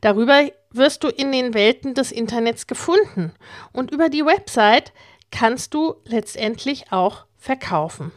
Darüber 0.00 0.42
wirst 0.70 1.04
du 1.04 1.08
in 1.08 1.32
den 1.32 1.54
Welten 1.54 1.94
des 1.94 2.12
Internets 2.12 2.66
gefunden 2.66 3.32
und 3.72 3.90
über 3.90 4.08
die 4.08 4.24
Website 4.24 4.92
kannst 5.30 5.74
du 5.74 5.94
letztendlich 6.04 6.92
auch 6.92 7.26
verkaufen. 7.36 8.12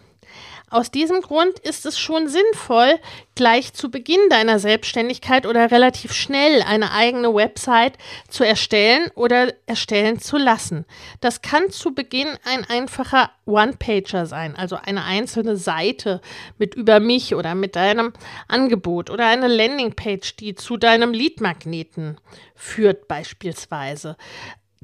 Aus 0.69 0.91
diesem 0.91 1.21
Grund 1.21 1.59
ist 1.59 1.85
es 1.85 1.97
schon 1.97 2.27
sinnvoll, 2.27 2.99
gleich 3.35 3.71
zu 3.73 3.89
Beginn 3.89 4.19
deiner 4.29 4.59
Selbstständigkeit 4.59 5.45
oder 5.45 5.71
relativ 5.71 6.11
schnell 6.11 6.61
eine 6.61 6.91
eigene 6.91 7.33
Website 7.33 7.97
zu 8.27 8.43
erstellen 8.43 9.09
oder 9.15 9.53
erstellen 9.65 10.19
zu 10.19 10.35
lassen. 10.35 10.85
Das 11.21 11.41
kann 11.41 11.69
zu 11.69 11.95
Beginn 11.95 12.27
ein 12.43 12.65
einfacher 12.65 13.31
One-Pager 13.45 14.25
sein, 14.25 14.57
also 14.57 14.75
eine 14.75 15.05
einzelne 15.05 15.55
Seite 15.55 16.19
mit 16.57 16.75
über 16.75 16.99
mich 16.99 17.33
oder 17.33 17.55
mit 17.55 17.77
deinem 17.77 18.11
Angebot 18.49 19.09
oder 19.09 19.25
eine 19.25 19.47
Landingpage, 19.47 20.35
die 20.35 20.53
zu 20.53 20.75
deinem 20.75 21.13
Leadmagneten 21.13 22.17
führt 22.55 23.07
beispielsweise. 23.07 24.17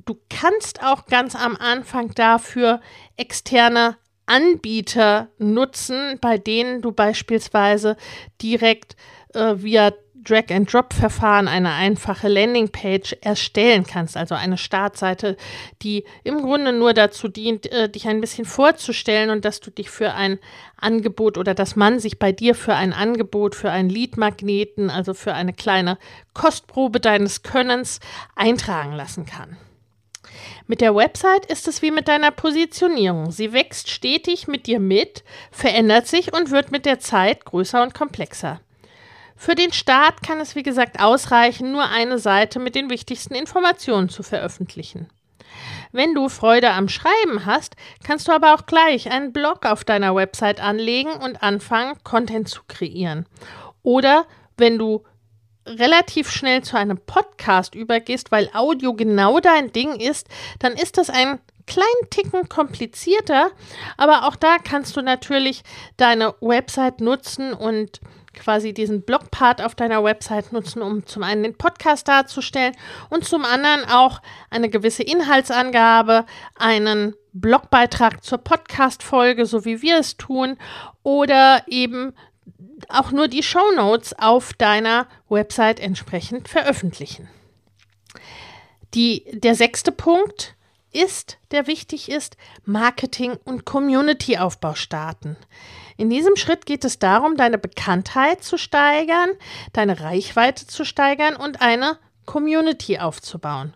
Du 0.05 0.17
kannst 0.29 0.81
auch 0.81 1.07
ganz 1.07 1.35
am 1.35 1.57
Anfang 1.57 2.13
dafür 2.15 2.79
externe 3.17 3.97
Anbieter 4.25 5.29
nutzen, 5.37 6.17
bei 6.21 6.37
denen 6.37 6.81
du 6.81 6.91
beispielsweise 6.91 7.97
direkt 8.41 8.95
äh, 9.33 9.55
via 9.57 9.91
Drag-and-Drop-Verfahren 10.23 11.47
eine 11.47 11.73
einfache 11.73 12.27
Landingpage 12.27 13.17
erstellen 13.21 13.85
kannst, 13.85 14.15
also 14.15 14.35
eine 14.35 14.57
Startseite, 14.57 15.37
die 15.81 16.05
im 16.23 16.41
Grunde 16.41 16.71
nur 16.73 16.93
dazu 16.93 17.27
dient, 17.27 17.71
äh, 17.71 17.89
dich 17.89 18.07
ein 18.07 18.21
bisschen 18.21 18.45
vorzustellen 18.45 19.29
und 19.29 19.45
dass 19.45 19.59
du 19.59 19.69
dich 19.69 19.89
für 19.89 20.13
ein 20.13 20.39
Angebot 20.77 21.37
oder 21.37 21.53
dass 21.53 21.75
man 21.75 21.99
sich 21.99 22.19
bei 22.19 22.31
dir 22.31 22.55
für 22.55 22.75
ein 22.75 22.93
Angebot, 22.93 23.55
für 23.55 23.71
einen 23.71 23.89
Lead-Magneten, 23.89 24.89
also 24.89 25.13
für 25.13 25.33
eine 25.33 25.53
kleine 25.53 25.97
Kostprobe 26.33 26.99
deines 26.99 27.43
Könnens 27.43 27.99
eintragen 28.35 28.93
lassen 28.93 29.25
kann. 29.25 29.57
Mit 30.67 30.81
der 30.81 30.95
Website 30.95 31.45
ist 31.47 31.67
es 31.67 31.81
wie 31.81 31.91
mit 31.91 32.07
deiner 32.07 32.31
Positionierung. 32.31 33.31
Sie 33.31 33.53
wächst 33.53 33.89
stetig 33.89 34.47
mit 34.47 34.67
dir 34.67 34.79
mit, 34.79 35.23
verändert 35.51 36.07
sich 36.07 36.33
und 36.33 36.51
wird 36.51 36.71
mit 36.71 36.85
der 36.85 36.99
Zeit 36.99 37.45
größer 37.45 37.83
und 37.83 37.93
komplexer. 37.93 38.61
Für 39.35 39.55
den 39.55 39.73
Start 39.73 40.23
kann 40.23 40.39
es 40.39 40.55
wie 40.55 40.63
gesagt 40.63 41.01
ausreichen, 41.01 41.71
nur 41.71 41.89
eine 41.89 42.19
Seite 42.19 42.59
mit 42.59 42.75
den 42.75 42.89
wichtigsten 42.89 43.35
Informationen 43.35 44.09
zu 44.09 44.23
veröffentlichen. 44.23 45.09
Wenn 45.91 46.15
du 46.15 46.29
Freude 46.29 46.71
am 46.71 46.89
Schreiben 46.89 47.45
hast, 47.45 47.75
kannst 48.03 48.27
du 48.27 48.31
aber 48.31 48.55
auch 48.55 48.65
gleich 48.65 49.11
einen 49.11 49.33
Blog 49.33 49.65
auf 49.65 49.83
deiner 49.83 50.15
Website 50.15 50.59
anlegen 50.59 51.11
und 51.11 51.43
anfangen, 51.43 51.95
Content 52.03 52.49
zu 52.49 52.61
kreieren. 52.67 53.27
Oder 53.83 54.25
wenn 54.57 54.77
du 54.77 55.03
relativ 55.65 56.29
schnell 56.29 56.61
zu 56.63 56.77
einem 56.77 56.97
Podcast 56.97 57.75
übergehst, 57.75 58.31
weil 58.31 58.49
Audio 58.53 58.93
genau 58.93 59.39
dein 59.39 59.71
Ding 59.71 59.95
ist, 59.99 60.27
dann 60.59 60.73
ist 60.73 60.97
das 60.97 61.09
ein 61.09 61.39
kleinen 61.65 62.09
Ticken 62.09 62.49
komplizierter, 62.49 63.51
aber 63.97 64.27
auch 64.27 64.35
da 64.35 64.57
kannst 64.57 64.97
du 64.97 65.01
natürlich 65.01 65.63
deine 65.97 66.35
Website 66.41 66.99
nutzen 66.99 67.53
und 67.53 68.01
quasi 68.33 68.73
diesen 68.73 69.03
Blogpart 69.03 69.61
auf 69.61 69.75
deiner 69.75 70.03
Website 70.03 70.51
nutzen, 70.51 70.81
um 70.81 71.05
zum 71.05 71.23
einen 71.23 71.43
den 71.43 71.57
Podcast 71.57 72.07
darzustellen 72.07 72.75
und 73.09 73.25
zum 73.25 73.45
anderen 73.45 73.85
auch 73.85 74.21
eine 74.49 74.69
gewisse 74.69 75.03
Inhaltsangabe, 75.03 76.25
einen 76.55 77.15
Blogbeitrag 77.33 78.23
zur 78.23 78.39
Podcast-Folge, 78.39 79.45
so 79.45 79.65
wie 79.65 79.81
wir 79.81 79.99
es 79.99 80.17
tun, 80.17 80.57
oder 81.03 81.63
eben 81.67 82.13
auch 82.89 83.11
nur 83.11 83.27
die 83.27 83.43
Show 83.43 83.71
Notes 83.75 84.17
auf 84.17 84.53
deiner 84.53 85.07
Website 85.29 85.79
entsprechend 85.79 86.49
veröffentlichen. 86.49 87.29
Die, 88.93 89.25
der 89.31 89.55
sechste 89.55 89.91
Punkt 89.91 90.55
ist, 90.91 91.37
der 91.51 91.67
wichtig 91.67 92.09
ist, 92.09 92.37
Marketing 92.65 93.37
und 93.43 93.65
Community-Aufbau 93.65 94.75
starten. 94.75 95.37
In 95.97 96.09
diesem 96.09 96.35
Schritt 96.35 96.65
geht 96.65 96.85
es 96.85 96.99
darum, 96.99 97.35
deine 97.35 97.57
Bekanntheit 97.57 98.43
zu 98.43 98.57
steigern, 98.57 99.29
deine 99.73 99.99
Reichweite 99.99 100.67
zu 100.67 100.85
steigern 100.85 101.35
und 101.35 101.61
eine 101.61 101.97
Community 102.25 102.99
aufzubauen. 102.99 103.73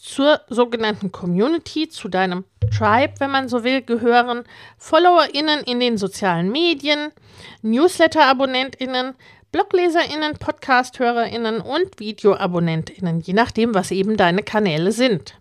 Zur 0.00 0.40
sogenannten 0.48 1.10
Community, 1.10 1.88
zu 1.88 2.08
deinem 2.08 2.44
Tribe, 2.76 3.14
wenn 3.18 3.30
man 3.30 3.48
so 3.48 3.64
will, 3.64 3.82
gehören 3.82 4.44
FollowerInnen 4.76 5.64
in 5.64 5.80
den 5.80 5.98
sozialen 5.98 6.52
Medien, 6.52 7.10
Newsletter-AbonnentInnen, 7.62 9.14
BlogleserInnen, 9.50 10.36
Podcast-HörerInnen 10.38 11.60
und 11.60 11.98
VideoabonnentInnen, 11.98 13.20
je 13.20 13.32
nachdem, 13.32 13.74
was 13.74 13.90
eben 13.90 14.16
deine 14.16 14.42
Kanäle 14.42 14.92
sind. 14.92 15.34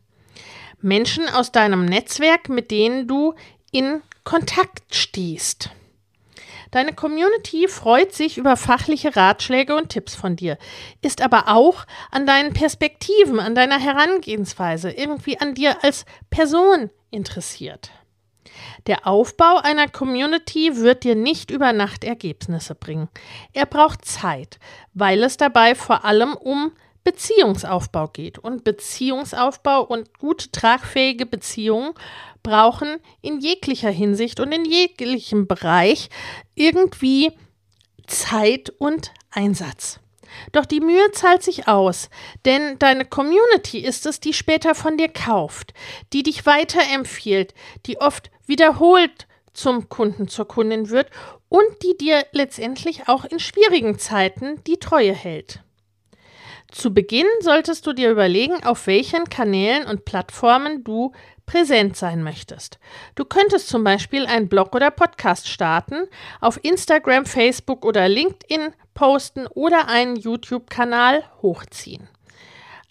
Menschen 0.81 1.27
aus 1.29 1.51
deinem 1.51 1.85
Netzwerk, 1.85 2.49
mit 2.49 2.71
denen 2.71 3.07
du 3.07 3.35
in 3.71 4.01
Kontakt 4.23 4.95
stehst. 4.95 5.69
Deine 6.71 6.93
Community 6.93 7.67
freut 7.67 8.13
sich 8.13 8.37
über 8.37 8.57
fachliche 8.57 9.15
Ratschläge 9.15 9.75
und 9.75 9.89
Tipps 9.89 10.15
von 10.15 10.35
dir, 10.35 10.57
ist 11.01 11.21
aber 11.21 11.47
auch 11.47 11.85
an 12.11 12.25
deinen 12.25 12.53
Perspektiven, 12.53 13.39
an 13.39 13.55
deiner 13.55 13.79
Herangehensweise, 13.79 14.91
irgendwie 14.91 15.39
an 15.39 15.53
dir 15.53 15.83
als 15.83 16.05
Person 16.29 16.89
interessiert. 17.11 17.91
Der 18.87 19.05
Aufbau 19.05 19.57
einer 19.57 19.87
Community 19.87 20.77
wird 20.77 21.03
dir 21.03 21.15
nicht 21.15 21.51
über 21.51 21.73
Nacht 21.73 22.03
Ergebnisse 22.03 22.73
bringen. 22.73 23.09
Er 23.53 23.65
braucht 23.65 24.05
Zeit, 24.05 24.59
weil 24.93 25.23
es 25.23 25.37
dabei 25.37 25.75
vor 25.75 26.05
allem 26.05 26.33
um 26.33 26.71
Beziehungsaufbau 27.07 28.09
geht. 28.09 28.37
Und 28.37 28.65
Beziehungsaufbau 28.65 29.81
und 29.81 30.19
gute 30.19 30.51
tragfähige 30.51 31.25
Beziehungen 31.25 31.93
brauchen 32.47 32.99
in 33.21 33.39
jeglicher 33.39 33.89
Hinsicht 33.89 34.39
und 34.39 34.53
in 34.53 34.63
jeglichem 34.63 35.47
Bereich 35.47 36.09
irgendwie 36.55 37.33
Zeit 38.07 38.69
und 38.77 39.11
Einsatz. 39.31 39.99
Doch 40.53 40.65
die 40.65 40.79
Mühe 40.79 41.11
zahlt 41.11 41.43
sich 41.43 41.67
aus, 41.67 42.09
denn 42.45 42.79
deine 42.79 43.03
Community 43.03 43.79
ist 43.79 44.05
es, 44.05 44.21
die 44.21 44.33
später 44.33 44.75
von 44.75 44.97
dir 44.97 45.09
kauft, 45.09 45.73
die 46.13 46.23
dich 46.23 46.45
weiterempfiehlt, 46.45 47.53
die 47.85 47.99
oft 47.99 48.31
wiederholt 48.45 49.27
zum 49.53 49.89
Kunden, 49.89 50.29
zur 50.29 50.47
Kundin 50.47 50.89
wird 50.89 51.09
und 51.49 51.67
die 51.83 51.97
dir 51.97 52.25
letztendlich 52.31 53.09
auch 53.09 53.25
in 53.25 53.39
schwierigen 53.39 53.99
Zeiten 53.99 54.63
die 54.65 54.77
Treue 54.77 55.13
hält. 55.13 55.61
Zu 56.71 56.93
Beginn 56.93 57.27
solltest 57.39 57.87
du 57.87 57.93
dir 57.93 58.11
überlegen, 58.11 58.63
auf 58.63 58.87
welchen 58.87 59.25
Kanälen 59.25 59.85
und 59.85 60.05
Plattformen 60.05 60.83
du 60.83 61.13
präsent 61.47 61.97
sein 61.97 62.23
möchtest. 62.23 62.77
Du 63.15 63.25
könntest 63.25 63.69
zum 63.69 63.83
Beispiel 63.83 64.27
einen 64.27 64.49
Blog 64.49 64.75
oder 64.75 64.91
Podcast 64.91 65.47
starten, 65.47 66.07
auf 66.39 66.63
Instagram, 66.63 67.25
Facebook 67.25 67.83
oder 67.83 68.07
LinkedIn 68.07 68.73
posten 68.93 69.47
oder 69.47 69.87
einen 69.87 70.15
YouTube-Kanal 70.15 71.23
hochziehen. 71.41 72.07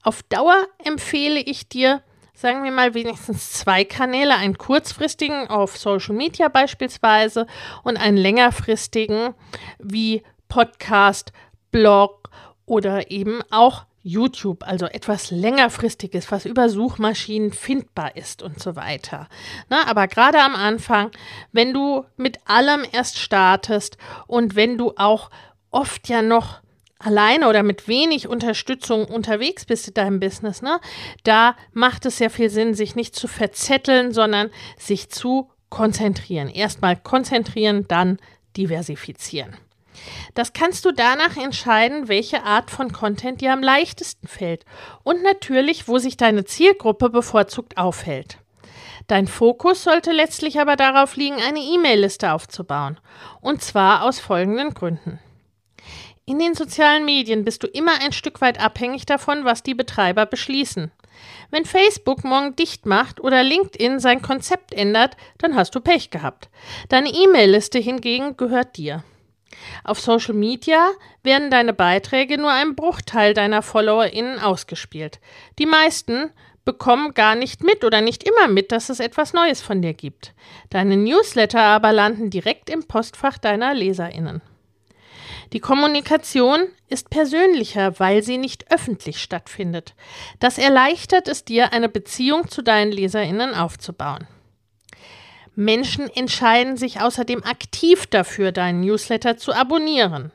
Auf 0.03 0.23
Dauer 0.25 0.67
empfehle 0.85 1.39
ich 1.41 1.69
dir, 1.69 2.03
sagen 2.35 2.65
wir 2.65 2.71
mal, 2.71 2.95
wenigstens 2.95 3.53
zwei 3.53 3.85
Kanäle, 3.85 4.35
einen 4.37 4.57
kurzfristigen 4.59 5.49
auf 5.49 5.77
Social 5.77 6.15
Media 6.15 6.49
beispielsweise 6.49 7.47
und 7.83 7.97
einen 7.97 8.17
längerfristigen 8.17 9.35
wie 9.79 10.23
Podcast, 10.49 11.33
Blog 11.71 12.31
oder 12.65 13.11
eben 13.11 13.41
auch 13.51 13.85
YouTube, 14.07 14.63
also 14.63 14.87
etwas 14.87 15.33
längerfristiges, 15.33 16.31
was 16.31 16.47
über 16.47 16.69
Suchmaschinen 16.69 17.53
findbar 17.53 18.17
ist 18.17 18.41
und 18.41 18.61
so 18.63 18.77
weiter. 18.77 19.29
Na, 19.69 19.89
aber 19.89 20.07
gerade 20.07 20.41
am 20.41 20.55
Anfang, 20.55 21.11
wenn 21.51 21.75
du 21.75 22.05
mit 22.17 22.39
allem 22.47 22.85
erst 22.93 23.19
startest 23.19 23.99
und 24.29 24.55
wenn 24.55 24.79
du 24.79 24.93
auch 24.97 25.31
oft 25.73 26.09
ja 26.09 26.23
noch 26.23 26.61
alleine 27.01 27.49
oder 27.49 27.65
mit 27.65 27.89
wenig 27.89 28.29
Unterstützung 28.29 29.07
unterwegs 29.07 29.65
bist 29.65 29.89
in 29.89 29.95
deinem 29.95 30.21
Business, 30.21 30.63
ne, 30.63 30.79
da 31.25 31.57
macht 31.73 32.07
es 32.07 32.19
sehr 32.19 32.31
viel 32.31 32.49
Sinn, 32.49 32.75
sich 32.75 32.95
nicht 32.95 33.17
zu 33.17 33.27
verzetteln, 33.27 34.13
sondern 34.13 34.51
sich 34.79 35.11
zu 35.11 35.51
konzentrieren. 35.69 36.49
Erstmal 36.49 36.97
konzentrieren, 36.97 37.87
dann 37.89 38.19
diversifizieren. 38.57 39.57
Das 40.35 40.53
kannst 40.53 40.85
du 40.85 40.93
danach 40.93 41.37
entscheiden, 41.37 42.09
welche 42.09 42.43
Art 42.43 42.71
von 42.71 42.93
Content 42.93 43.41
dir 43.41 43.53
am 43.53 43.63
leichtesten 43.63 44.29
fällt 44.29 44.65
und 45.03 45.23
natürlich, 45.23 45.89
wo 45.89 45.99
sich 45.99 46.17
deine 46.17 46.45
Zielgruppe 46.45 47.11
bevorzugt 47.11 47.77
aufhält. 47.77 48.39
Dein 49.07 49.29
Fokus 49.29 49.85
sollte 49.85 50.13
letztlich 50.13 50.59
aber 50.59 50.75
darauf 50.75 51.17
liegen, 51.17 51.37
eine 51.37 51.61
E-Mail-Liste 51.61 52.33
aufzubauen. 52.33 52.99
Und 53.41 53.63
zwar 53.63 54.03
aus 54.03 54.19
folgenden 54.19 54.75
Gründen. 54.75 55.21
In 56.25 56.41
den 56.41 56.55
sozialen 56.55 57.05
Medien 57.05 57.45
bist 57.45 57.63
du 57.63 57.69
immer 57.69 58.01
ein 58.03 58.13
Stück 58.13 58.41
weit 58.41 58.61
abhängig 58.61 59.07
davon, 59.07 59.45
was 59.45 59.63
die 59.63 59.75
Betreiber 59.75 60.27
beschließen. 60.27 60.91
Wenn 61.53 61.65
Facebook 61.65 62.25
morgen 62.25 62.57
dicht 62.57 62.85
macht 62.85 63.21
oder 63.21 63.45
LinkedIn 63.45 64.01
sein 64.01 64.23
Konzept 64.23 64.75
ändert, 64.75 65.17
dann 65.39 65.55
hast 65.55 65.77
du 65.77 65.81
Pech 65.81 66.11
gehabt. 66.11 66.49
Deine 66.89 67.11
E-Mail-Liste 67.11 67.79
hingegen 67.79 68.37
gehört 68.37 68.77
dir. 68.77 69.05
Auf 69.85 70.01
Social 70.01 70.35
Media 70.35 70.91
werden 71.23 71.51
deine 71.51 71.73
Beiträge 71.73 72.39
nur 72.39 72.51
einem 72.51 72.75
Bruchteil 72.75 73.35
deiner 73.35 73.63
FollowerInnen 73.63 74.39
ausgespielt. 74.39 75.21
Die 75.59 75.67
meisten 75.67 76.31
bekommen 76.65 77.15
gar 77.15 77.37
nicht 77.37 77.63
mit 77.63 77.85
oder 77.85 78.01
nicht 78.01 78.25
immer 78.25 78.49
mit, 78.49 78.73
dass 78.73 78.89
es 78.89 79.01
etwas 79.01 79.33
Neues 79.33 79.63
von 79.63 79.81
dir 79.83 79.95
gibt. 79.95 80.35
Deine 80.71 80.97
Newsletter 80.97 81.63
aber 81.63 81.93
landen 81.93 82.29
direkt 82.29 82.69
im 82.69 82.87
Postfach 82.87 83.39
deiner 83.39 83.73
LeserInnen. 83.73 84.43
Die 85.53 85.61
Kommunikation 85.61 86.67
ist 86.89 87.09
persönlicher, 87.09 88.01
weil 88.01 88.25
sie 88.25 88.37
nicht 88.37 88.73
öffentlich 88.73 89.23
stattfindet. 89.23 89.95
Das 90.41 90.59
erleichtert 90.59 91.29
es 91.29 91.45
dir, 91.45 91.73
eine 91.73 91.89
Beziehung 91.89 92.49
zu 92.49 92.63
deinen 92.63 92.91
Leserinnen 92.91 93.55
aufzubauen. 93.55 94.27
Menschen 95.57 96.09
entscheiden 96.09 96.77
sich 96.77 97.01
außerdem 97.01 97.43
aktiv 97.43 98.07
dafür, 98.07 98.53
deinen 98.53 98.81
Newsletter 98.81 99.37
zu 99.37 99.53
abonnieren. 99.53 100.31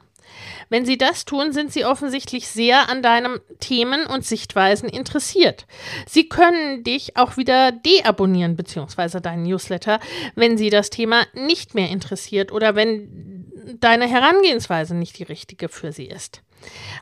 Wenn 0.69 0.86
sie 0.86 0.97
das 0.97 1.25
tun, 1.25 1.51
sind 1.51 1.71
sie 1.71 1.86
offensichtlich 1.86 2.47
sehr 2.47 2.89
an 2.89 3.03
deinen 3.03 3.39
Themen 3.60 4.05
und 4.05 4.25
Sichtweisen 4.25 4.89
interessiert. 4.89 5.67
Sie 6.07 6.29
können 6.29 6.84
dich 6.84 7.17
auch 7.17 7.38
wieder 7.38 7.71
deabonnieren, 7.71 8.55
beziehungsweise 8.55 9.21
deinen 9.21 9.43
Newsletter, 9.43 9.99
wenn 10.36 10.57
sie 10.57 10.69
das 10.69 10.89
Thema 10.89 11.25
nicht 11.34 11.75
mehr 11.75 11.89
interessiert 11.89 12.51
oder 12.51 12.75
wenn 12.75 13.45
deine 13.79 14.07
Herangehensweise 14.07 14.95
nicht 14.95 15.19
die 15.19 15.23
richtige 15.23 15.69
für 15.69 15.91
sie 15.91 16.05
ist. 16.05 16.41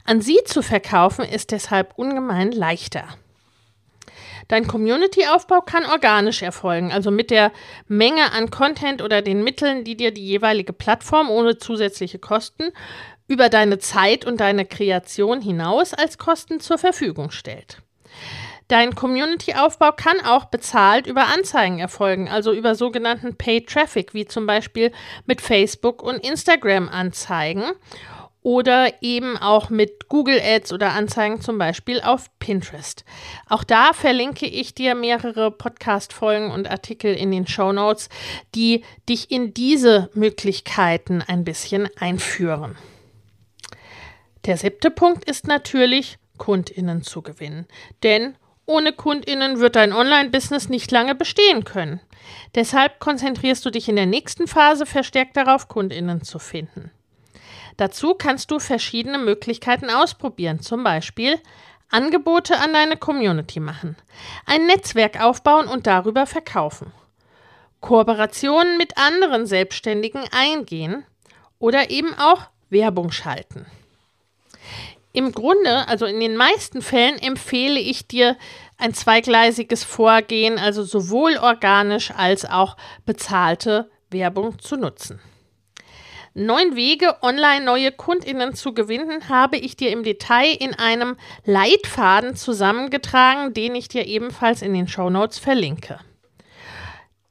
An 0.04 0.22
sie 0.22 0.40
zu 0.46 0.62
verkaufen 0.62 1.24
ist 1.26 1.52
deshalb 1.52 1.94
ungemein 1.98 2.52
leichter. 2.52 3.08
Dein 4.50 4.68
Community-Aufbau 4.68 5.62
kann 5.62 5.86
organisch 5.86 6.42
erfolgen, 6.42 6.92
also 6.92 7.12
mit 7.12 7.30
der 7.30 7.52
Menge 7.88 8.32
an 8.34 8.50
Content 8.50 9.04
oder 9.04 9.22
den 9.22 9.44
Mitteln, 9.44 9.84
die 9.84 9.96
dir 9.96 10.12
die 10.12 10.26
jeweilige 10.26 10.74
Plattform 10.74 11.30
ohne 11.30 11.58
zusätzliche 11.58 12.18
Kosten 12.18 12.72
über 13.28 13.50
deine 13.50 13.78
Zeit 13.78 14.26
und 14.26 14.40
deine 14.40 14.66
Kreation 14.66 15.40
hinaus 15.40 15.94
als 15.94 16.18
Kosten 16.18 16.60
zur 16.60 16.80
Verfügung 16.80 17.30
stellt. 17.30 17.78
Dein 18.70 18.96
Community-Aufbau 18.96 19.92
kann 19.92 20.20
auch 20.26 20.46
bezahlt 20.46 21.06
über 21.06 21.28
Anzeigen 21.28 21.78
erfolgen, 21.78 22.28
also 22.28 22.52
über 22.52 22.74
sogenannten 22.74 23.36
Paid 23.36 23.70
Traffic, 23.70 24.16
wie 24.16 24.26
zum 24.26 24.48
Beispiel 24.48 24.92
mit 25.26 25.42
Facebook 25.42 26.02
und 26.02 26.18
Instagram-Anzeigen 26.18 27.66
oder 28.42 29.02
eben 29.02 29.38
auch 29.38 29.70
mit 29.70 30.08
Google 30.08 30.40
Ads 30.42 30.74
oder 30.74 30.92
Anzeigen 30.94 31.42
zum 31.42 31.58
Beispiel 31.58 32.02
auf 32.02 32.28
Pinterest. 32.40 33.04
Auch 33.48 33.64
da 33.64 33.94
verlinke 33.94 34.46
ich 34.46 34.74
dir 34.74 34.96
mehrere 34.96 35.52
Podcast-Folgen 35.52 36.52
und 36.52 36.70
Artikel 36.70 37.14
in 37.14 37.32
den 37.32 37.48
Show 37.48 37.72
Notes, 37.72 38.10
die 38.56 38.84
dich 39.08 39.32
in 39.32 39.54
diese 39.54 40.10
Möglichkeiten 40.14 41.22
ein 41.26 41.44
bisschen 41.44 41.90
einführen. 41.98 42.78
Der 44.46 44.58
siebte 44.58 44.90
Punkt 44.90 45.30
ist 45.30 45.48
natürlich, 45.48 46.18
KundInnen 46.38 47.04
zu 47.04 47.22
gewinnen. 47.22 47.68
Denn 48.04 48.36
ohne 48.66 48.94
KundInnen 48.94 49.60
wird 49.60 49.76
dein 49.76 49.92
Online-Business 49.92 50.70
nicht 50.70 50.92
lange 50.92 51.16
bestehen 51.16 51.66
können. 51.66 52.00
Deshalb 52.56 53.00
konzentrierst 53.00 53.66
du 53.66 53.72
dich 53.72 53.90
in 53.90 53.96
der 53.96 54.06
nächsten 54.06 54.48
Phase 54.48 54.86
verstärkt 54.86 55.36
darauf, 55.36 55.68
KundInnen 55.68 56.24
zu 56.24 56.40
finden. 56.40 56.92
Dazu 57.80 58.14
kannst 58.14 58.52
du 58.52 58.60
verschiedene 58.60 59.18
Möglichkeiten 59.18 59.90
ausprobieren, 59.90 60.60
zum 60.60 60.84
Beispiel 60.84 61.40
Angebote 61.90 62.60
an 62.60 62.74
deine 62.74 62.98
Community 62.98 63.62
machen, 63.62 63.96
ein 64.46 64.66
Netzwerk 64.66 65.22
aufbauen 65.22 65.70
und 65.70 65.88
darüber 65.88 66.26
verkaufen, 66.26 66.92
Kooperationen 67.80 68.78
mit 68.78 68.98
anderen 68.98 69.46
Selbstständigen 69.46 70.26
eingehen 70.32 71.06
oder 71.58 71.90
eben 71.90 72.14
auch 72.20 72.50
Werbung 72.70 73.12
schalten. 73.12 73.66
Im 75.14 75.32
Grunde, 75.32 75.88
also 75.88 76.06
in 76.06 76.20
den 76.20 76.36
meisten 76.36 76.82
Fällen, 76.82 77.18
empfehle 77.18 77.80
ich 77.80 78.10
dir 78.10 78.36
ein 78.78 78.94
zweigleisiges 78.94 79.86
Vorgehen, 79.86 80.60
also 80.60 80.84
sowohl 80.84 81.38
organisch 81.38 82.12
als 82.12 82.44
auch 82.44 82.76
bezahlte 83.06 83.90
Werbung 84.10 84.60
zu 84.60 84.76
nutzen. 84.76 85.22
Neun 86.34 86.76
Wege, 86.76 87.16
online 87.22 87.66
neue 87.66 87.92
Kundinnen 87.92 88.54
zu 88.54 88.74
gewinnen, 88.74 89.30
habe 89.30 89.58
ich 89.58 89.76
dir 89.76 89.92
im 89.92 90.04
Detail 90.04 90.56
in 90.60 90.74
einem 90.74 91.18
Leitfaden 91.46 92.36
zusammengetragen, 92.36 93.54
den 93.54 93.76
ich 93.76 93.88
dir 93.88 94.06
ebenfalls 94.06 94.62
in 94.62 94.74
den 94.74 94.88
Show 94.88 95.10
Notes 95.10 95.40
verlinke. 95.40 96.00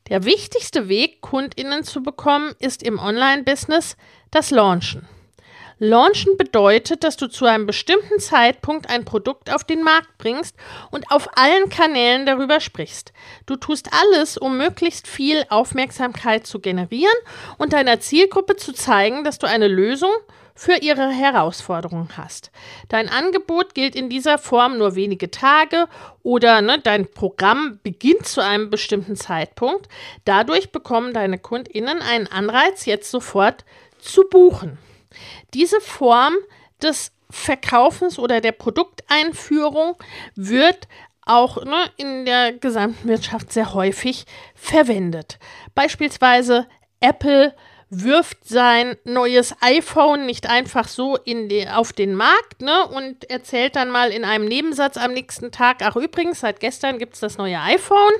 Der 0.09 0.25
wichtigste 0.25 0.89
Weg, 0.89 1.21
Kundinnen 1.21 1.85
zu 1.85 2.03
bekommen, 2.03 2.55
ist 2.59 2.83
im 2.83 2.99
Online-Business 2.99 3.97
das 4.31 4.51
Launchen. 4.51 5.07
Launchen 5.81 6.37
bedeutet, 6.37 7.05
dass 7.05 7.17
du 7.17 7.29
zu 7.29 7.45
einem 7.45 7.67
bestimmten 7.67 8.19
Zeitpunkt 8.19 8.91
ein 8.91 9.05
Produkt 9.05 9.53
auf 9.53 9.63
den 9.63 9.83
Markt 9.83 10.19
bringst 10.19 10.57
und 10.91 11.11
auf 11.11 11.29
allen 11.37 11.69
Kanälen 11.69 12.27
darüber 12.27 12.61
sprichst. 12.61 13.13
Du 13.47 13.57
tust 13.57 13.91
alles, 13.93 14.37
um 14.37 14.59
möglichst 14.59 15.07
viel 15.07 15.45
Aufmerksamkeit 15.51 16.47
zu 16.47 16.59
generieren 16.59 17.15
und 17.59 17.73
deiner 17.73 18.01
Zielgruppe 18.01 18.57
zu 18.57 18.73
zeigen, 18.73 19.23
dass 19.23 19.39
du 19.39 19.47
eine 19.47 19.69
Lösung 19.69 20.11
für 20.59 20.75
ihre 20.83 21.09
Herausforderungen 21.09 22.09
hast. 22.17 22.51
Dein 22.89 23.09
Angebot 23.09 23.77
gilt 23.77 23.95
in 23.95 24.11
dieser 24.11 24.39
Form 24.39 24.77
nur 24.77 24.97
wenige 24.97 25.31
Tage 25.31 25.87
oder 26.25 26.61
ne, 26.61 26.81
dein 26.83 27.07
Programm 27.07 27.79
beginnt 27.85 28.27
zu 28.27 28.43
einem 28.43 28.69
bestimmten 28.69 29.15
Zeitpunkt. 29.15 29.89
Dadurch 30.25 30.73
bekommen 30.73 31.15
deine 31.15 31.39
KundInnen 31.39 32.03
einen 32.03 32.27
Anreiz, 32.27 32.87
jetzt 32.87 33.13
sofort 33.13 33.65
zu 34.01 34.25
buchen. 34.29 34.79
Diese 35.55 35.81
Form 35.81 36.35
des 36.83 37.13
Verkaufens 37.31 38.19
oder 38.19 38.41
der 38.41 38.53
Produkteinführung 38.53 39.97
wird 40.35 40.89
auch 41.29 41.63
ne, 41.65 41.85
in 41.97 42.25
der 42.25 42.53
gesamten 42.53 43.07
Wirtschaft 43.07 43.53
sehr 43.53 43.75
häufig 43.75 44.25
verwendet. 44.55 45.39
Beispielsweise 45.75 46.67
Apple 47.01 47.55
wirft 47.91 48.47
sein 48.47 48.97
neues 49.05 49.55
iPhone 49.61 50.27
nicht 50.27 50.49
einfach 50.49 50.89
so 50.89 51.17
in 51.17 51.49
die, 51.49 51.67
auf 51.69 51.93
den 51.93 52.15
Markt 52.15 52.61
ne, 52.61 52.87
und 52.87 53.29
erzählt 53.31 53.77
dann 53.77 53.91
mal 53.91 54.11
in 54.11 54.25
einem 54.25 54.45
Nebensatz 54.47 54.97
am 54.97 55.13
nächsten 55.13 55.53
Tag, 55.53 55.79
ach 55.83 55.97
übrigens, 55.97 56.41
seit 56.41 56.61
gestern 56.61 56.99
gibt 56.99 57.15
es 57.15 57.21
das 57.21 57.39
neue 57.39 57.61
iPhone. 57.61 58.15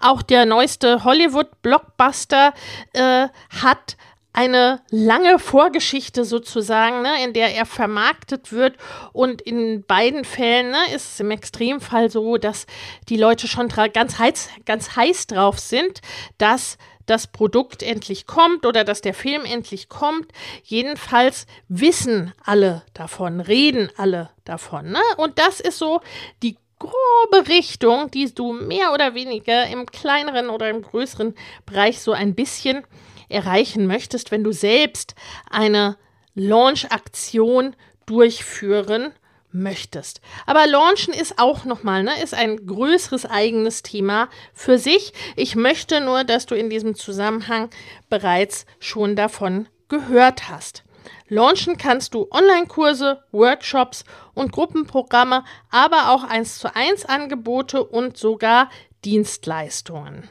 Auch 0.00 0.22
der 0.22 0.46
neueste 0.46 1.04
Hollywood-Blockbuster 1.04 2.54
äh, 2.94 3.28
hat 3.62 3.96
eine 4.40 4.80
lange 4.90 5.38
Vorgeschichte 5.38 6.24
sozusagen, 6.24 7.02
ne, 7.02 7.22
in 7.24 7.34
der 7.34 7.54
er 7.54 7.66
vermarktet 7.66 8.52
wird. 8.52 8.76
Und 9.12 9.42
in 9.42 9.84
beiden 9.84 10.24
Fällen 10.24 10.70
ne, 10.70 10.78
ist 10.94 11.12
es 11.12 11.20
im 11.20 11.30
Extremfall 11.30 12.10
so, 12.10 12.38
dass 12.38 12.66
die 13.10 13.18
Leute 13.18 13.48
schon 13.48 13.68
ganz 13.68 14.18
heiß, 14.18 14.48
ganz 14.64 14.96
heiß 14.96 15.26
drauf 15.26 15.58
sind, 15.58 16.00
dass 16.38 16.78
das 17.04 17.26
Produkt 17.26 17.82
endlich 17.82 18.26
kommt 18.26 18.64
oder 18.64 18.84
dass 18.84 19.02
der 19.02 19.12
Film 19.12 19.44
endlich 19.44 19.90
kommt. 19.90 20.32
Jedenfalls 20.62 21.46
wissen 21.68 22.32
alle 22.42 22.82
davon, 22.94 23.40
reden 23.40 23.90
alle 23.98 24.30
davon. 24.44 24.90
Ne? 24.90 25.02
Und 25.18 25.38
das 25.38 25.60
ist 25.60 25.76
so 25.76 26.00
die 26.42 26.56
grobe 26.78 27.48
Richtung, 27.48 28.10
die 28.10 28.32
du 28.34 28.54
mehr 28.54 28.94
oder 28.94 29.14
weniger 29.14 29.66
im 29.66 29.84
kleineren 29.84 30.48
oder 30.48 30.70
im 30.70 30.80
größeren 30.80 31.34
Bereich 31.66 32.00
so 32.00 32.12
ein 32.12 32.34
bisschen 32.34 32.84
erreichen 33.30 33.86
möchtest, 33.86 34.30
wenn 34.30 34.44
du 34.44 34.52
selbst 34.52 35.14
eine 35.48 35.96
Launch-Aktion 36.34 37.76
durchführen 38.06 39.12
möchtest. 39.52 40.20
Aber 40.46 40.66
Launchen 40.66 41.12
ist 41.12 41.38
auch 41.38 41.64
nochmal, 41.64 42.02
ne, 42.02 42.22
ist 42.22 42.34
ein 42.34 42.66
größeres 42.66 43.26
eigenes 43.26 43.82
Thema 43.82 44.28
für 44.52 44.78
sich. 44.78 45.12
Ich 45.36 45.56
möchte 45.56 46.00
nur, 46.00 46.24
dass 46.24 46.46
du 46.46 46.54
in 46.54 46.70
diesem 46.70 46.94
Zusammenhang 46.94 47.70
bereits 48.08 48.66
schon 48.78 49.16
davon 49.16 49.68
gehört 49.88 50.48
hast. 50.48 50.84
Launchen 51.28 51.76
kannst 51.76 52.14
du 52.14 52.28
Online-Kurse, 52.30 53.22
Workshops 53.30 54.04
und 54.34 54.52
Gruppenprogramme, 54.52 55.44
aber 55.70 56.10
auch 56.10 56.24
1 56.24 56.58
zu 56.58 56.74
1 56.74 57.04
Angebote 57.06 57.84
und 57.84 58.16
sogar 58.16 58.70
Dienstleistungen. 59.04 60.28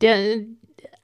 Der, 0.00 0.38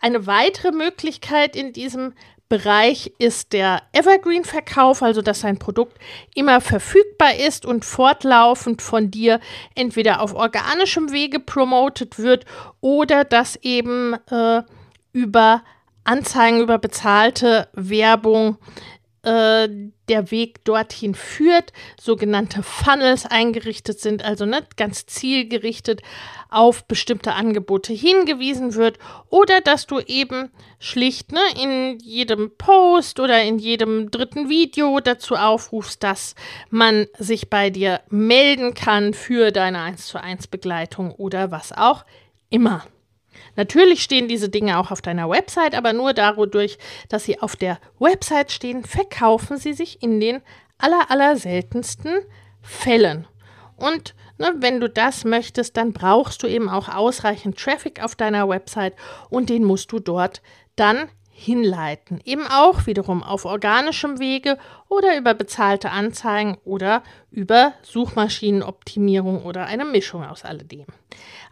Eine 0.04 0.26
weitere 0.26 0.70
Möglichkeit 0.70 1.56
in 1.56 1.72
diesem 1.72 2.12
Bereich 2.50 3.14
ist 3.18 3.54
der 3.54 3.80
Evergreen-Verkauf, 3.92 5.02
also 5.02 5.22
dass 5.22 5.40
dein 5.40 5.58
Produkt 5.58 5.96
immer 6.34 6.60
verfügbar 6.60 7.36
ist 7.36 7.64
und 7.64 7.86
fortlaufend 7.86 8.82
von 8.82 9.10
dir 9.10 9.40
entweder 9.74 10.20
auf 10.20 10.34
organischem 10.34 11.10
Wege 11.10 11.40
promotet 11.40 12.18
wird 12.18 12.44
oder 12.82 13.24
dass 13.24 13.56
eben 13.62 14.12
äh, 14.30 14.60
über 15.14 15.62
Anzeigen, 16.04 16.60
über 16.60 16.76
bezahlte 16.76 17.68
Werbung 17.72 18.58
äh, 19.24 19.68
der 20.08 20.30
Weg 20.30 20.64
dorthin 20.64 21.14
führt, 21.14 21.72
sogenannte 22.00 22.62
Funnels 22.62 23.26
eingerichtet 23.26 24.00
sind, 24.00 24.24
also 24.24 24.44
nicht 24.44 24.76
ganz 24.76 25.06
zielgerichtet 25.06 26.02
auf 26.50 26.84
bestimmte 26.84 27.32
Angebote 27.32 27.92
hingewiesen 27.92 28.74
wird 28.74 28.98
oder 29.28 29.60
dass 29.60 29.86
du 29.86 29.98
eben 30.00 30.50
schlicht 30.78 31.32
ne, 31.32 31.40
in 31.60 31.98
jedem 31.98 32.52
Post 32.56 33.18
oder 33.18 33.42
in 33.42 33.58
jedem 33.58 34.10
dritten 34.10 34.48
Video 34.48 35.00
dazu 35.00 35.34
aufrufst, 35.34 36.02
dass 36.02 36.34
man 36.70 37.06
sich 37.18 37.50
bei 37.50 37.70
dir 37.70 38.00
melden 38.08 38.74
kann 38.74 39.14
für 39.14 39.50
deine 39.50 39.80
1 39.80 40.06
zu 40.06 40.22
1 40.22 40.46
Begleitung 40.46 41.12
oder 41.12 41.50
was 41.50 41.72
auch 41.72 42.04
immer. 42.50 42.84
Natürlich 43.56 44.02
stehen 44.02 44.28
diese 44.28 44.48
Dinge 44.48 44.78
auch 44.78 44.90
auf 44.90 45.02
deiner 45.02 45.28
Website, 45.28 45.74
aber 45.74 45.92
nur 45.92 46.12
dadurch, 46.12 46.78
dass 47.08 47.24
sie 47.24 47.40
auf 47.40 47.56
der 47.56 47.78
Website 47.98 48.52
stehen, 48.52 48.84
verkaufen 48.84 49.56
sie 49.56 49.72
sich 49.72 50.02
in 50.02 50.20
den 50.20 50.42
aller, 50.78 51.10
aller 51.10 51.36
seltensten 51.36 52.12
Fällen. 52.62 53.26
Und 53.76 54.14
ne, 54.38 54.52
wenn 54.58 54.80
du 54.80 54.88
das 54.88 55.24
möchtest, 55.24 55.76
dann 55.76 55.92
brauchst 55.92 56.42
du 56.42 56.46
eben 56.46 56.68
auch 56.68 56.88
ausreichend 56.88 57.58
Traffic 57.58 58.02
auf 58.02 58.14
deiner 58.14 58.48
Website 58.48 58.94
und 59.30 59.50
den 59.50 59.64
musst 59.64 59.92
du 59.92 59.98
dort 59.98 60.42
dann 60.76 61.08
hinleiten. 61.36 62.20
Eben 62.24 62.46
auch 62.46 62.86
wiederum 62.86 63.24
auf 63.24 63.44
organischem 63.44 64.20
Wege 64.20 64.56
oder 64.88 65.18
über 65.18 65.34
bezahlte 65.34 65.90
Anzeigen 65.90 66.58
oder 66.64 67.02
über 67.32 67.72
Suchmaschinenoptimierung 67.82 69.42
oder 69.42 69.66
eine 69.66 69.84
Mischung 69.84 70.24
aus 70.24 70.44
alledem. 70.44 70.86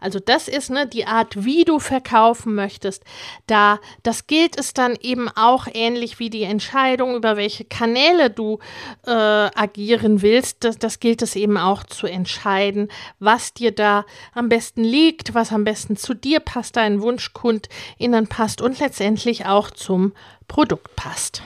Also 0.03 0.19
das 0.19 0.47
ist 0.47 0.69
ne, 0.69 0.85
die 0.85 1.05
Art, 1.05 1.45
wie 1.45 1.63
du 1.63 1.79
verkaufen 1.79 2.55
möchtest. 2.55 3.03
Da 3.47 3.79
das 4.03 4.27
gilt 4.27 4.59
es 4.59 4.73
dann 4.73 4.95
eben 5.01 5.29
auch 5.29 5.67
ähnlich 5.73 6.19
wie 6.19 6.29
die 6.29 6.43
Entscheidung, 6.43 7.15
über 7.15 7.37
welche 7.37 7.63
Kanäle 7.63 8.29
du 8.29 8.59
äh, 9.05 9.11
agieren 9.11 10.21
willst. 10.21 10.63
Das, 10.63 10.77
das 10.77 10.99
gilt 10.99 11.21
es 11.21 11.35
eben 11.35 11.57
auch 11.57 11.83
zu 11.83 12.07
entscheiden, 12.07 12.89
was 13.19 13.53
dir 13.53 13.71
da 13.71 14.05
am 14.33 14.49
besten 14.49 14.83
liegt, 14.83 15.33
was 15.33 15.51
am 15.51 15.63
besten 15.63 15.95
zu 15.95 16.13
dir 16.13 16.39
passt, 16.39 16.75
deinen 16.75 17.01
WunschkundInnen 17.01 18.27
passt 18.27 18.61
und 18.61 18.79
letztendlich 18.79 19.45
auch 19.45 19.71
zum 19.71 20.13
Produkt 20.47 20.95
passt. 20.95 21.41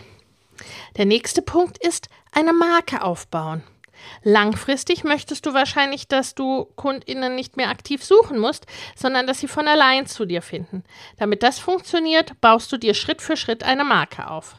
Der 0.98 1.06
nächste 1.06 1.41
Punkt 1.41 1.78
ist 1.78 2.10
eine 2.32 2.54
Marke 2.54 3.04
aufbauen. 3.04 3.63
Langfristig 4.24 5.04
möchtest 5.04 5.46
du 5.46 5.54
wahrscheinlich, 5.54 6.08
dass 6.08 6.36
du 6.36 6.66
KundInnen 6.76 7.36
nicht 7.36 7.58
mehr 7.58 7.70
aktiv 7.70 8.04
suchen 8.04 8.40
musst, 8.40 8.66
sondern 8.96 9.28
dass 9.28 9.40
sie 9.40 9.48
von 9.48 9.68
allein 9.68 10.06
zu 10.06 10.26
dir 10.26 10.42
finden. 10.42 10.84
Damit 11.18 11.44
das 11.44 11.60
funktioniert, 11.60 12.40
baust 12.42 12.72
du 12.72 12.78
dir 12.78 12.94
Schritt 12.94 13.22
für 13.22 13.38
Schritt 13.38 13.64
eine 13.64 13.84
Marke 13.84 14.30
auf. 14.30 14.56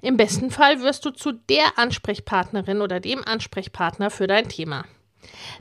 Im 0.00 0.16
besten 0.16 0.50
Fall 0.50 0.80
wirst 0.80 1.04
du 1.04 1.10
zu 1.10 1.32
der 1.32 1.78
Ansprechpartnerin 1.78 2.80
oder 2.80 3.00
dem 3.00 3.24
Ansprechpartner 3.24 4.10
für 4.10 4.26
dein 4.26 4.48
Thema. 4.48 4.84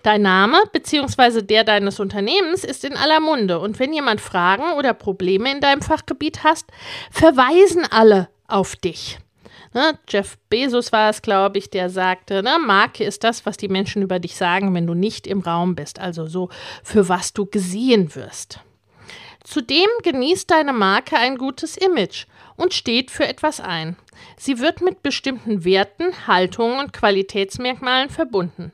Dein 0.04 0.22
Name 0.22 0.58
bzw. 0.72 1.42
der 1.42 1.64
deines 1.64 2.00
Unternehmens 2.00 2.64
ist 2.64 2.86
in 2.86 2.96
aller 2.96 3.20
Munde 3.20 3.60
und 3.60 3.78
wenn 3.80 3.94
jemand 3.94 4.22
Fragen 4.22 4.74
oder 4.78 4.94
Probleme 4.94 5.52
in 5.52 5.60
deinem 5.60 5.82
Fachgebiet 5.82 6.44
hast, 6.44 6.66
verweisen 7.12 7.86
alle 7.90 8.30
auf 8.48 8.76
dich. 8.76 9.20
Ne, 9.74 10.00
Jeff 10.08 10.38
Bezos 10.50 10.92
war 10.92 11.10
es, 11.10 11.22
glaube 11.22 11.60
ich, 11.60 11.70
der 11.70 11.90
sagte, 11.90 12.42
ne, 12.42 12.58
Marke 12.66 13.04
ist 13.04 13.24
das, 13.24 13.46
was 13.46 13.58
die 13.58 13.68
Menschen 13.68 14.02
über 14.02 14.20
dich 14.20 14.36
sagen, 14.36 14.74
wenn 14.74 14.88
du 14.88 14.96
nicht 14.96 15.28
im 15.28 15.42
Raum 15.42 15.76
bist, 15.76 16.00
also 16.00 16.26
so, 16.26 16.50
für 16.84 17.08
was 17.08 17.34
du 17.34 17.46
gesehen 17.46 18.16
wirst. 18.16 18.62
Zudem 19.44 19.88
genießt 20.04 20.50
deine 20.50 20.74
Marke 20.74 21.18
ein 21.18 21.38
gutes 21.38 21.78
Image 21.78 22.26
und 22.56 22.74
steht 22.74 23.10
für 23.10 23.28
etwas 23.28 23.60
ein. 23.60 23.96
Sie 24.38 24.60
wird 24.60 24.82
mit 24.82 25.02
bestimmten 25.02 25.64
Werten, 25.64 26.28
Haltungen 26.28 26.80
und 26.80 26.94
Qualitätsmerkmalen 26.94 28.10
verbunden. 28.10 28.74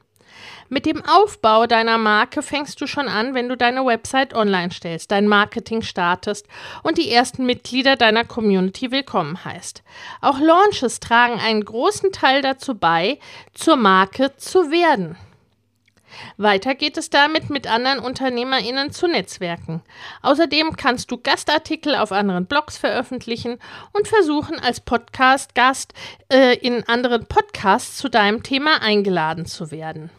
Mit 0.67 0.87
dem 0.87 1.03
Aufbau 1.05 1.67
deiner 1.67 1.99
Marke 1.99 2.41
fängst 2.41 2.81
du 2.81 2.87
schon 2.87 3.07
an, 3.07 3.35
wenn 3.35 3.49
du 3.49 3.55
deine 3.55 3.85
Website 3.85 4.33
online 4.33 4.71
stellst, 4.71 5.11
dein 5.11 5.27
Marketing 5.27 5.83
startest 5.83 6.47
und 6.81 6.97
die 6.97 7.11
ersten 7.11 7.45
Mitglieder 7.45 7.95
deiner 7.95 8.25
Community 8.25 8.89
willkommen 8.89 9.45
heißt. 9.45 9.83
Auch 10.21 10.39
Launches 10.39 10.99
tragen 10.99 11.39
einen 11.39 11.63
großen 11.63 12.11
Teil 12.11 12.41
dazu 12.41 12.73
bei, 12.73 13.19
zur 13.53 13.75
Marke 13.75 14.35
zu 14.37 14.71
werden. 14.71 15.17
Weiter 16.37 16.73
geht 16.73 16.97
es 16.97 17.11
damit, 17.11 17.51
mit 17.51 17.67
anderen 17.67 17.99
UnternehmerInnen 17.99 18.91
zu 18.91 19.07
netzwerken. 19.07 19.83
Außerdem 20.23 20.75
kannst 20.77 21.11
du 21.11 21.17
Gastartikel 21.17 21.93
auf 21.95 22.11
anderen 22.11 22.47
Blogs 22.47 22.75
veröffentlichen 22.77 23.59
und 23.91 24.07
versuchen, 24.07 24.59
als 24.59 24.79
Podcast-Gast 24.79 25.93
äh, 26.29 26.57
in 26.57 26.87
anderen 26.87 27.27
Podcasts 27.27 27.97
zu 27.97 28.09
deinem 28.09 28.41
Thema 28.41 28.81
eingeladen 28.81 29.45
zu 29.45 29.69
werden. 29.69 30.09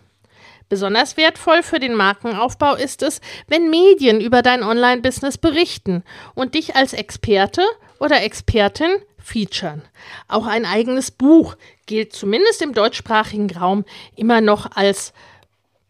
Besonders 0.68 1.16
wertvoll 1.16 1.62
für 1.62 1.78
den 1.78 1.94
Markenaufbau 1.94 2.74
ist 2.74 3.02
es, 3.02 3.20
wenn 3.46 3.70
Medien 3.70 4.20
über 4.20 4.42
dein 4.42 4.64
Online-Business 4.64 5.38
berichten 5.38 6.02
und 6.34 6.54
dich 6.54 6.74
als 6.74 6.92
Experte 6.92 7.62
oder 8.00 8.22
Expertin 8.22 8.90
featuren. 9.18 9.82
Auch 10.28 10.46
ein 10.46 10.66
eigenes 10.66 11.10
Buch 11.10 11.56
gilt 11.86 12.12
zumindest 12.12 12.62
im 12.62 12.74
deutschsprachigen 12.74 13.50
Raum 13.50 13.84
immer 14.16 14.40
noch 14.40 14.76
als 14.76 15.12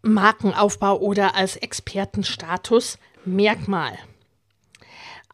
Markenaufbau 0.03 0.99
oder 0.99 1.35
als 1.35 1.57
Expertenstatus 1.57 2.99
Merkmal. 3.25 3.99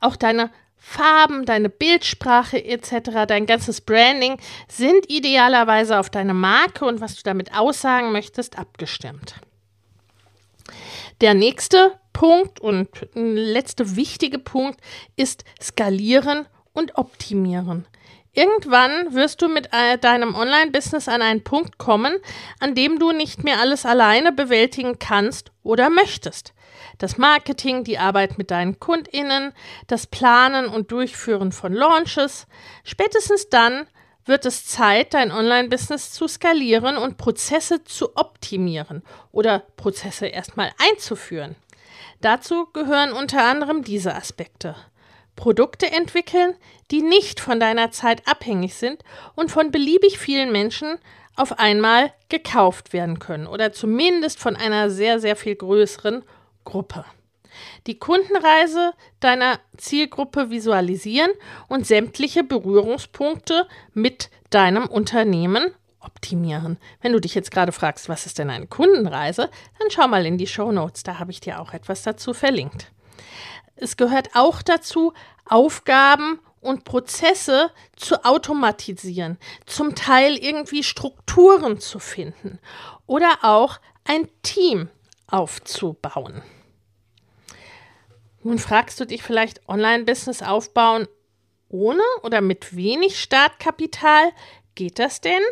Auch 0.01 0.17
deine 0.17 0.51
Farben, 0.85 1.47
deine 1.47 1.68
Bildsprache 1.71 2.62
etc., 2.62 3.25
dein 3.29 3.47
ganzes 3.47 3.81
Branding 3.81 4.37
sind 4.68 5.09
idealerweise 5.09 5.99
auf 5.99 6.11
deine 6.11 6.35
Marke 6.35 6.85
und 6.85 7.01
was 7.01 7.14
du 7.14 7.23
damit 7.23 7.57
aussagen 7.57 8.11
möchtest 8.11 8.59
abgestimmt. 8.59 9.37
Der 11.21 11.35
nächste 11.35 11.99
Punkt 12.12 12.61
und 12.61 12.88
letzte 13.14 13.95
wichtige 13.95 14.40
Punkt 14.40 14.81
ist 15.14 15.45
skalieren 15.62 16.47
und 16.73 16.99
optimieren. 16.99 17.87
Irgendwann 18.35 19.14
wirst 19.14 19.42
du 19.42 19.49
mit 19.49 19.68
äh, 19.73 19.99
deinem 19.99 20.35
Online-Business 20.35 21.09
an 21.09 21.21
einen 21.21 21.45
Punkt 21.45 21.79
kommen, 21.79 22.16
an 22.61 22.75
dem 22.75 22.99
du 22.99 23.12
nicht 23.12 23.45
mehr 23.45 23.61
alles 23.61 23.85
alleine 23.85 24.33
bewältigen 24.33 24.99
kannst 24.99 25.53
oder 25.62 25.90
möchtest 25.90 26.55
das 26.99 27.18
Marketing, 27.18 27.85
die 27.85 27.99
Arbeit 27.99 28.38
mit 28.38 28.51
deinen 28.51 28.79
KundInnen, 28.79 29.53
das 29.87 30.07
Planen 30.07 30.66
und 30.66 30.92
Durchführen 30.92 31.53
von 31.53 31.73
Launches. 31.73 32.47
Spätestens 32.85 33.49
dann 33.49 33.87
wird 34.25 34.47
es 34.47 34.66
Zeit, 34.66 35.14
dein 35.14 35.33
Online-Business 35.33 36.12
zu 36.12 36.29
skalieren 36.29 36.97
und 36.97 37.16
Prozesse 37.16 37.83
zu 37.85 38.16
optimieren 38.16 39.03
oder 39.33 39.59
Prozesse 39.77 40.27
erstmal 40.27 40.71
einzuführen. 40.79 41.57
Dazu 42.21 42.66
gehören 42.73 43.12
unter 43.12 43.45
anderem 43.45 43.83
diese 43.83 44.14
Aspekte. 44.14 44.77
Produkte 45.37 45.90
entwickeln, 45.90 46.55
die 46.90 47.03
nicht 47.03 47.40
von 47.40 47.59
deiner 47.59 47.90
Zeit 47.90 48.27
abhängig 48.29 48.75
sind 48.75 49.03
und 49.35 49.51
von 49.51 49.71
beliebig 49.71 50.18
vielen 50.18 50.53
Menschen 50.53 50.99
auf 51.37 51.59
einmal 51.59 52.12
gekauft 52.29 52.92
werden 52.92 53.18
können 53.18 53.47
oder 53.47 53.73
zumindest 53.73 54.38
von 54.38 54.57
einer 54.57 54.90
sehr, 54.90 55.18
sehr 55.18 55.37
viel 55.37 55.57
größeren 55.57 56.23
Gruppe. 56.64 57.05
Die 57.87 57.99
Kundenreise 57.99 58.92
deiner 59.21 59.59
Zielgruppe 59.77 60.51
visualisieren 60.51 61.31
und 61.68 61.87
sämtliche 61.87 62.45
Berührungspunkte 62.45 63.66
mit 63.92 64.31
deinem 64.51 64.87
Unternehmen 64.87 65.73
optimieren. 66.01 66.79
Wenn 67.01 67.12
du 67.12 67.21
dich 67.21 67.35
jetzt 67.35 67.51
gerade 67.51 67.73
fragst, 67.73 68.09
was 68.09 68.27
ist 68.27 68.38
denn 68.38 68.51
eine 68.51 68.66
Kundenreise, 68.66 69.51
dann 69.79 69.90
schau 69.90 70.09
mal 70.09 70.27
in 70.27 70.38
die 70.38 70.47
Show 70.47 70.73
Notes, 70.73 71.03
da 71.03 71.18
habe 71.18 71.31
ich 71.31 71.40
dir 71.40 71.61
auch 71.61 71.73
etwas 71.73 72.03
dazu 72.03 72.35
verlinkt. 72.35 72.90
Es 73.77 73.97
gehört 73.97 74.31
auch 74.35 74.63
dazu, 74.63 75.13
Aufgaben 75.45 76.39
und 76.61 76.85
Prozesse 76.85 77.71
zu 77.97 78.25
automatisieren, 78.25 79.39
zum 79.67 79.95
Teil 79.95 80.37
irgendwie 80.37 80.83
Strukturen 80.83 81.81
zu 81.81 81.99
finden 81.99 82.59
oder 83.07 83.39
auch 83.43 83.81
ein 84.05 84.29
Team 84.43 84.89
aufzubauen. 85.27 86.43
Nun 88.45 88.59
fragst 88.59 88.99
du 89.01 89.05
dich 89.05 89.23
vielleicht, 89.23 89.69
Online-Business 89.69 90.43
aufbauen 90.43 91.09
ohne 91.69 92.03
oder 92.23 92.41
mit 92.41 92.77
wenig 92.77 93.21
Startkapital, 93.21 94.31
geht 94.75 94.99
das 94.99 95.21
denn? 95.21 95.43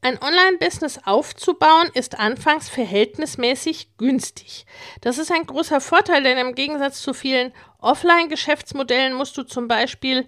Ein 0.00 0.22
Online-Business 0.22 1.00
aufzubauen 1.04 1.90
ist 1.92 2.18
anfangs 2.18 2.68
verhältnismäßig 2.68 3.96
günstig. 3.98 4.64
Das 5.00 5.18
ist 5.18 5.32
ein 5.32 5.44
großer 5.44 5.80
Vorteil, 5.80 6.22
denn 6.22 6.38
im 6.38 6.54
Gegensatz 6.54 7.02
zu 7.02 7.12
vielen 7.14 7.52
Offline-Geschäftsmodellen 7.80 9.14
musst 9.14 9.36
du 9.36 9.42
zum 9.42 9.66
Beispiel 9.66 10.24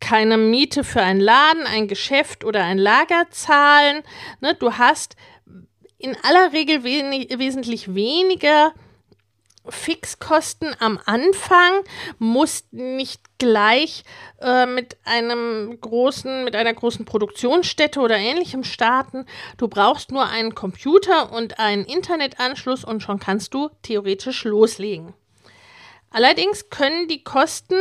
keine 0.00 0.38
Miete 0.38 0.84
für 0.84 1.02
einen 1.02 1.20
Laden, 1.20 1.66
ein 1.66 1.86
Geschäft 1.86 2.44
oder 2.44 2.64
ein 2.64 2.78
Lager 2.78 3.26
zahlen. 3.30 4.02
Ne, 4.40 4.54
du 4.54 4.78
hast 4.78 5.16
in 5.98 6.16
aller 6.22 6.52
Regel 6.52 6.82
wenig, 6.82 7.38
wesentlich 7.38 7.94
weniger 7.94 8.72
Fixkosten 9.68 10.74
am 10.78 10.98
Anfang, 11.06 11.82
musst 12.18 12.72
nicht 12.72 13.22
gleich 13.38 14.04
äh, 14.40 14.66
mit 14.66 14.96
einem 15.04 15.78
großen, 15.80 16.44
mit 16.44 16.54
einer 16.54 16.74
großen 16.74 17.04
Produktionsstätte 17.04 18.00
oder 18.00 18.16
ähnlichem 18.16 18.64
starten. 18.64 19.26
Du 19.56 19.68
brauchst 19.68 20.12
nur 20.12 20.26
einen 20.26 20.54
Computer 20.54 21.32
und 21.32 21.58
einen 21.58 21.84
Internetanschluss 21.84 22.84
und 22.84 23.02
schon 23.02 23.18
kannst 23.18 23.54
du 23.54 23.70
theoretisch 23.82 24.44
loslegen. 24.44 25.14
Allerdings 26.10 26.70
können 26.70 27.08
die 27.08 27.24
Kosten 27.24 27.76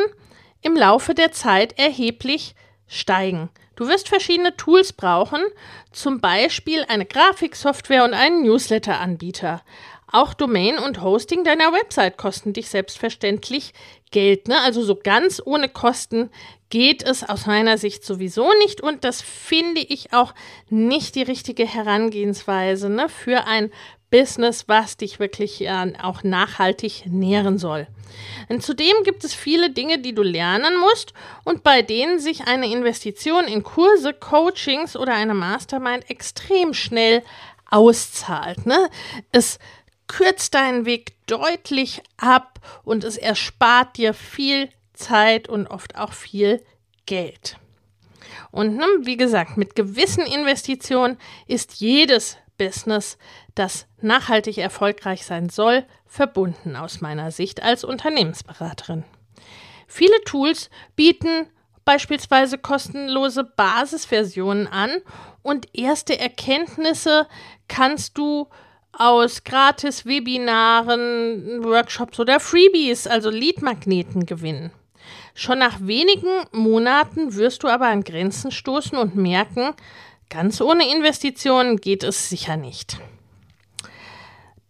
im 0.61 0.75
Laufe 0.75 1.13
der 1.13 1.31
Zeit 1.31 1.77
erheblich 1.77 2.55
steigen. 2.87 3.49
Du 3.75 3.87
wirst 3.87 4.07
verschiedene 4.07 4.55
Tools 4.55 4.93
brauchen, 4.93 5.41
zum 5.91 6.21
Beispiel 6.21 6.85
eine 6.87 7.05
Grafiksoftware 7.05 8.03
und 8.03 8.13
einen 8.13 8.43
Newsletter-Anbieter. 8.43 9.63
Auch 10.13 10.35
Domain 10.35 10.77
und 10.77 11.01
Hosting 11.01 11.43
deiner 11.43 11.73
Website 11.73 12.17
kosten 12.17 12.53
dich 12.53 12.69
selbstverständlich 12.69 13.73
Geld. 14.11 14.47
Ne? 14.47 14.61
Also 14.61 14.83
so 14.83 14.95
ganz 14.95 15.41
ohne 15.43 15.69
Kosten 15.69 16.29
geht 16.69 17.01
es 17.01 17.27
aus 17.27 17.47
meiner 17.47 17.79
Sicht 17.79 18.05
sowieso 18.05 18.47
nicht 18.59 18.79
und 18.79 19.03
das 19.03 19.23
finde 19.23 19.81
ich 19.81 20.13
auch 20.13 20.35
nicht 20.69 21.15
die 21.15 21.23
richtige 21.23 21.65
Herangehensweise 21.65 22.89
ne? 22.89 23.09
für 23.09 23.47
ein 23.47 23.71
Business, 24.11 24.65
was 24.67 24.97
dich 24.97 25.19
wirklich 25.19 25.59
ja 25.59 25.83
auch 26.03 26.21
nachhaltig 26.21 27.07
nähren 27.07 27.57
soll. 27.57 27.87
Und 28.49 28.61
zudem 28.61 28.93
gibt 29.03 29.23
es 29.23 29.33
viele 29.33 29.71
Dinge, 29.71 29.97
die 29.97 30.13
du 30.13 30.21
lernen 30.21 30.77
musst 30.79 31.15
und 31.43 31.63
bei 31.63 31.81
denen 31.81 32.19
sich 32.19 32.45
eine 32.45 32.71
Investition 32.71 33.45
in 33.45 33.63
Kurse, 33.63 34.13
Coachings 34.13 34.95
oder 34.95 35.15
eine 35.15 35.33
Mastermind 35.33 36.07
extrem 36.07 36.75
schnell 36.75 37.23
auszahlt. 37.71 38.67
Ne? 38.67 38.89
Es 39.31 39.57
kürzt 40.07 40.53
deinen 40.53 40.85
Weg 40.85 41.13
deutlich 41.27 42.01
ab 42.17 42.59
und 42.83 43.03
es 43.03 43.17
erspart 43.17 43.97
dir 43.97 44.13
viel 44.13 44.69
Zeit 44.93 45.49
und 45.49 45.67
oft 45.67 45.95
auch 45.97 46.13
viel 46.13 46.63
Geld. 47.05 47.57
Und 48.51 48.75
ne, 48.75 48.85
wie 49.01 49.17
gesagt, 49.17 49.57
mit 49.57 49.75
gewissen 49.75 50.25
Investitionen 50.25 51.17
ist 51.47 51.75
jedes 51.75 52.37
Business, 52.57 53.17
das 53.55 53.87
nachhaltig 54.01 54.57
erfolgreich 54.57 55.25
sein 55.25 55.49
soll, 55.49 55.85
verbunden 56.05 56.75
aus 56.75 57.01
meiner 57.01 57.31
Sicht 57.31 57.63
als 57.63 57.83
Unternehmensberaterin. 57.83 59.03
Viele 59.87 60.21
Tools 60.25 60.69
bieten 60.95 61.47
beispielsweise 61.85 62.57
kostenlose 62.57 63.43
Basisversionen 63.43 64.67
an 64.67 64.91
und 65.41 65.67
erste 65.73 66.17
Erkenntnisse 66.19 67.27
kannst 67.67 68.17
du 68.17 68.47
aus 68.93 69.43
Gratis-Webinaren, 69.43 71.63
Workshops 71.63 72.19
oder 72.19 72.39
Freebies, 72.39 73.05
also 73.07 73.29
Leadmagneten 73.29 74.25
gewinnen. 74.25 74.71
Schon 75.35 75.59
nach 75.59 75.79
wenigen 75.81 76.29
Monaten 76.51 77.35
wirst 77.35 77.63
du 77.63 77.67
aber 77.67 77.87
an 77.87 78.03
Grenzen 78.03 78.51
stoßen 78.51 78.97
und 78.97 79.15
merken, 79.15 79.73
ganz 80.29 80.61
ohne 80.61 80.89
Investitionen 80.89 81.77
geht 81.77 82.03
es 82.03 82.29
sicher 82.29 82.55
nicht. 82.55 82.97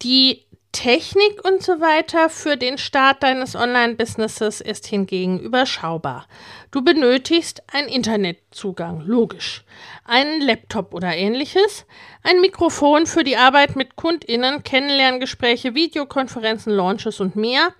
Die 0.01 0.45
Technik 0.73 1.45
und 1.45 1.61
so 1.61 1.79
weiter 1.79 2.29
für 2.29 2.57
den 2.57 2.77
Start 2.77 3.21
deines 3.21 3.55
Online-Businesses 3.55 4.59
ist 4.59 4.87
hingegen 4.87 5.39
überschaubar. 5.39 6.27
Du 6.71 6.83
benötigst 6.83 7.61
einen 7.71 7.87
Internetzugang, 7.87 9.01
logisch, 9.05 9.63
einen 10.03 10.41
Laptop 10.41 10.93
oder 10.93 11.15
ähnliches, 11.15 11.85
ein 12.23 12.41
Mikrofon 12.41 13.05
für 13.05 13.23
die 13.23 13.37
Arbeit 13.37 13.75
mit 13.75 13.95
KundInnen, 13.95 14.63
Kennenlerngespräche, 14.63 15.75
Videokonferenzen, 15.75 16.73
Launches 16.73 17.19
und 17.19 17.35
mehr. 17.35 17.73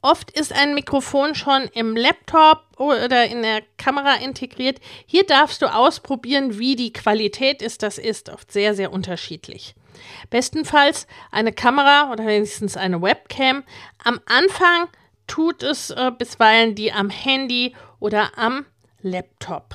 Oft 0.00 0.30
ist 0.30 0.54
ein 0.54 0.74
Mikrofon 0.74 1.34
schon 1.34 1.64
im 1.74 1.96
Laptop 1.96 2.62
oder 2.78 3.26
in 3.26 3.42
der 3.42 3.62
Kamera 3.76 4.14
integriert. 4.14 4.78
Hier 5.04 5.26
darfst 5.26 5.60
du 5.62 5.66
ausprobieren, 5.66 6.58
wie 6.58 6.76
die 6.76 6.92
Qualität 6.92 7.60
ist. 7.60 7.82
Das 7.82 7.98
ist 7.98 8.30
oft 8.30 8.50
sehr, 8.50 8.74
sehr 8.74 8.92
unterschiedlich. 8.92 9.74
Bestenfalls 10.30 11.06
eine 11.30 11.52
Kamera 11.52 12.10
oder 12.12 12.26
wenigstens 12.26 12.76
eine 12.76 13.02
Webcam. 13.02 13.64
Am 14.02 14.20
Anfang 14.26 14.88
tut 15.26 15.62
es 15.62 15.90
äh, 15.90 16.10
bisweilen 16.16 16.74
die 16.74 16.92
am 16.92 17.10
Handy 17.10 17.74
oder 17.98 18.36
am 18.36 18.66
Laptop. 19.02 19.74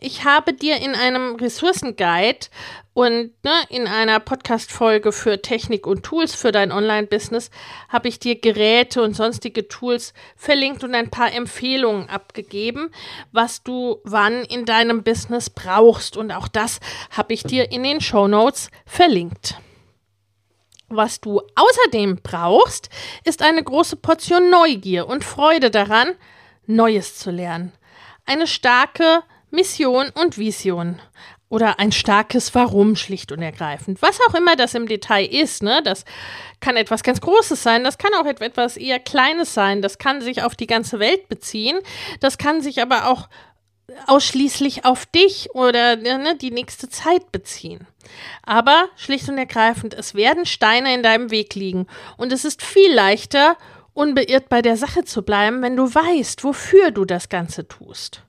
Ich 0.00 0.24
habe 0.24 0.52
dir 0.52 0.76
in 0.76 0.94
einem 0.94 1.34
Ressourcenguide 1.34 2.46
und 2.94 3.32
ne, 3.42 3.52
in 3.68 3.88
einer 3.88 4.20
Podcast-Folge 4.20 5.10
für 5.10 5.42
Technik 5.42 5.88
und 5.88 6.04
Tools 6.04 6.36
für 6.36 6.52
dein 6.52 6.70
Online-Business 6.70 7.50
habe 7.88 8.06
ich 8.06 8.20
dir 8.20 8.40
Geräte 8.40 9.02
und 9.02 9.14
sonstige 9.14 9.66
Tools 9.66 10.14
verlinkt 10.36 10.84
und 10.84 10.94
ein 10.94 11.10
paar 11.10 11.32
Empfehlungen 11.32 12.08
abgegeben, 12.08 12.92
was 13.32 13.64
du 13.64 14.00
wann 14.04 14.44
in 14.44 14.64
deinem 14.66 15.02
Business 15.02 15.50
brauchst. 15.50 16.16
Und 16.16 16.30
auch 16.30 16.46
das 16.46 16.78
habe 17.10 17.34
ich 17.34 17.42
dir 17.42 17.72
in 17.72 17.82
den 17.82 18.00
Show 18.00 18.28
Notes 18.28 18.70
verlinkt. 18.86 19.56
Was 20.88 21.20
du 21.20 21.42
außerdem 21.56 22.20
brauchst, 22.22 22.88
ist 23.24 23.42
eine 23.42 23.64
große 23.64 23.96
Portion 23.96 24.48
Neugier 24.48 25.08
und 25.08 25.24
Freude 25.24 25.72
daran, 25.72 26.14
Neues 26.66 27.18
zu 27.18 27.32
lernen. 27.32 27.72
Eine 28.26 28.46
starke 28.46 29.24
Mission 29.50 30.10
und 30.14 30.38
Vision. 30.38 31.00
Oder 31.50 31.78
ein 31.78 31.92
starkes 31.92 32.54
Warum, 32.54 32.94
schlicht 32.94 33.32
und 33.32 33.40
ergreifend. 33.40 34.02
Was 34.02 34.20
auch 34.28 34.34
immer 34.34 34.54
das 34.54 34.74
im 34.74 34.86
Detail 34.86 35.24
ist, 35.24 35.62
ne? 35.62 35.80
Das 35.82 36.04
kann 36.60 36.76
etwas 36.76 37.02
ganz 37.02 37.22
Großes 37.22 37.62
sein, 37.62 37.84
das 37.84 37.96
kann 37.96 38.12
auch 38.14 38.26
etwas 38.26 38.76
eher 38.76 38.98
Kleines 38.98 39.54
sein, 39.54 39.80
das 39.80 39.96
kann 39.96 40.20
sich 40.20 40.42
auf 40.42 40.56
die 40.56 40.66
ganze 40.66 40.98
Welt 40.98 41.28
beziehen, 41.28 41.78
das 42.20 42.36
kann 42.36 42.60
sich 42.60 42.82
aber 42.82 43.08
auch 43.08 43.28
ausschließlich 44.06 44.84
auf 44.84 45.06
dich 45.06 45.48
oder 45.54 45.96
ne, 45.96 46.36
die 46.36 46.50
nächste 46.50 46.88
Zeit 46.88 47.32
beziehen. 47.32 47.86
Aber 48.42 48.88
schlicht 48.96 49.28
und 49.28 49.38
ergreifend, 49.38 49.94
es 49.94 50.14
werden 50.14 50.46
Steine 50.46 50.92
in 50.94 51.02
deinem 51.02 51.30
Weg 51.30 51.54
liegen 51.54 51.86
und 52.16 52.32
es 52.32 52.44
ist 52.44 52.62
viel 52.62 52.92
leichter, 52.92 53.56
unbeirrt 53.94 54.48
bei 54.48 54.62
der 54.62 54.76
Sache 54.76 55.04
zu 55.04 55.22
bleiben, 55.22 55.62
wenn 55.62 55.76
du 55.76 55.92
weißt, 55.92 56.44
wofür 56.44 56.90
du 56.90 57.04
das 57.04 57.28
Ganze 57.28 57.66
tust. 57.66 58.22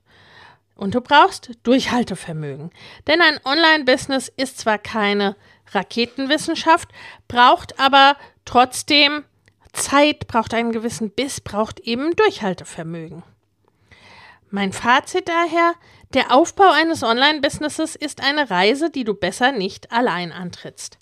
Und 0.80 0.94
du 0.94 1.02
brauchst 1.02 1.50
Durchhaltevermögen. 1.62 2.70
Denn 3.06 3.20
ein 3.20 3.38
Online-Business 3.44 4.32
ist 4.34 4.56
zwar 4.58 4.78
keine 4.78 5.36
Raketenwissenschaft, 5.72 6.88
braucht 7.28 7.78
aber 7.78 8.16
trotzdem 8.46 9.24
Zeit, 9.74 10.26
braucht 10.26 10.54
einen 10.54 10.72
gewissen 10.72 11.10
Biss, 11.10 11.42
braucht 11.42 11.80
eben 11.80 12.16
Durchhaltevermögen. 12.16 13.22
Mein 14.48 14.72
Fazit 14.72 15.28
daher, 15.28 15.74
der 16.14 16.34
Aufbau 16.34 16.70
eines 16.70 17.02
Online-Businesses 17.02 17.94
ist 17.94 18.22
eine 18.22 18.48
Reise, 18.48 18.88
die 18.88 19.04
du 19.04 19.12
besser 19.12 19.52
nicht 19.52 19.92
allein 19.92 20.32
antrittst. 20.32 20.98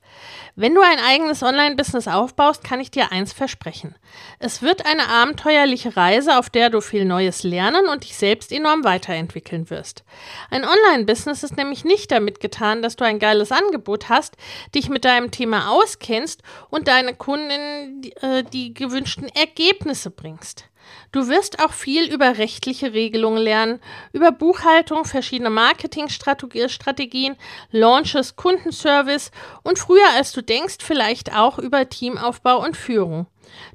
Wenn 0.56 0.74
du 0.74 0.80
ein 0.80 0.98
eigenes 0.98 1.42
Online-Business 1.42 2.08
aufbaust, 2.08 2.64
kann 2.64 2.80
ich 2.80 2.90
dir 2.90 3.12
eins 3.12 3.32
versprechen. 3.32 3.94
Es 4.40 4.60
wird 4.60 4.86
eine 4.86 5.08
abenteuerliche 5.08 5.96
Reise, 5.96 6.36
auf 6.36 6.50
der 6.50 6.68
du 6.68 6.80
viel 6.80 7.04
Neues 7.04 7.44
lernen 7.44 7.86
und 7.86 8.02
dich 8.02 8.16
selbst 8.16 8.50
enorm 8.50 8.82
weiterentwickeln 8.82 9.70
wirst. 9.70 10.02
Ein 10.50 10.64
Online-Business 10.64 11.44
ist 11.44 11.56
nämlich 11.56 11.84
nicht 11.84 12.10
damit 12.10 12.40
getan, 12.40 12.82
dass 12.82 12.96
du 12.96 13.04
ein 13.04 13.20
geiles 13.20 13.52
Angebot 13.52 14.08
hast, 14.08 14.36
dich 14.74 14.88
mit 14.88 15.04
deinem 15.04 15.30
Thema 15.30 15.70
auskennst 15.70 16.42
und 16.70 16.88
deine 16.88 17.14
Kunden 17.14 18.02
äh, 18.20 18.42
die 18.42 18.74
gewünschten 18.74 19.28
Ergebnisse 19.28 20.10
bringst. 20.10 20.64
Du 21.12 21.28
wirst 21.28 21.62
auch 21.64 21.72
viel 21.72 22.12
über 22.12 22.38
rechtliche 22.38 22.92
Regelungen 22.92 23.42
lernen, 23.42 23.80
über 24.12 24.30
Buchhaltung, 24.32 25.04
verschiedene 25.04 25.50
Marketingstrategien, 25.50 27.36
Launches, 27.70 28.36
Kundenservice 28.36 29.30
und 29.62 29.78
früher 29.78 30.08
als 30.14 30.32
du 30.32 30.42
denkst, 30.42 30.76
vielleicht 30.80 31.34
auch 31.34 31.58
über 31.58 31.88
Teamaufbau 31.88 32.62
und 32.62 32.76
Führung. 32.76 33.26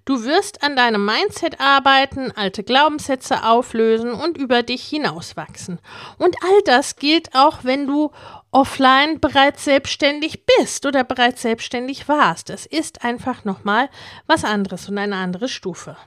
Du 0.05 0.23
wirst 0.23 0.63
an 0.63 0.75
deinem 0.75 1.05
Mindset 1.05 1.59
arbeiten, 1.59 2.31
alte 2.31 2.63
Glaubenssätze 2.63 3.43
auflösen 3.43 4.11
und 4.11 4.37
über 4.37 4.63
dich 4.63 4.83
hinauswachsen. 4.83 5.79
Und 6.17 6.35
all 6.43 6.61
das 6.65 6.97
gilt 6.97 7.33
auch, 7.33 7.63
wenn 7.63 7.87
du 7.87 8.11
offline 8.51 9.19
bereits 9.19 9.63
selbstständig 9.63 10.45
bist 10.45 10.85
oder 10.85 11.03
bereits 11.03 11.41
selbstständig 11.41 12.07
warst. 12.07 12.49
Es 12.49 12.65
ist 12.65 13.03
einfach 13.03 13.45
nochmal 13.45 13.89
was 14.27 14.45
anderes 14.45 14.89
und 14.89 14.97
eine 14.97 15.15
andere 15.15 15.47
Stufe. 15.47 15.97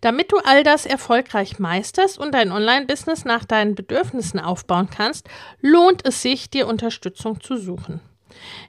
Damit 0.00 0.32
du 0.32 0.38
all 0.38 0.64
das 0.64 0.86
erfolgreich 0.86 1.58
meisterst 1.58 2.18
und 2.18 2.32
dein 2.32 2.52
Online-Business 2.52 3.24
nach 3.24 3.44
deinen 3.44 3.74
Bedürfnissen 3.74 4.40
aufbauen 4.40 4.88
kannst, 4.90 5.28
lohnt 5.60 6.06
es 6.06 6.22
sich, 6.22 6.50
dir 6.50 6.66
Unterstützung 6.66 7.40
zu 7.40 7.56
suchen. 7.56 8.00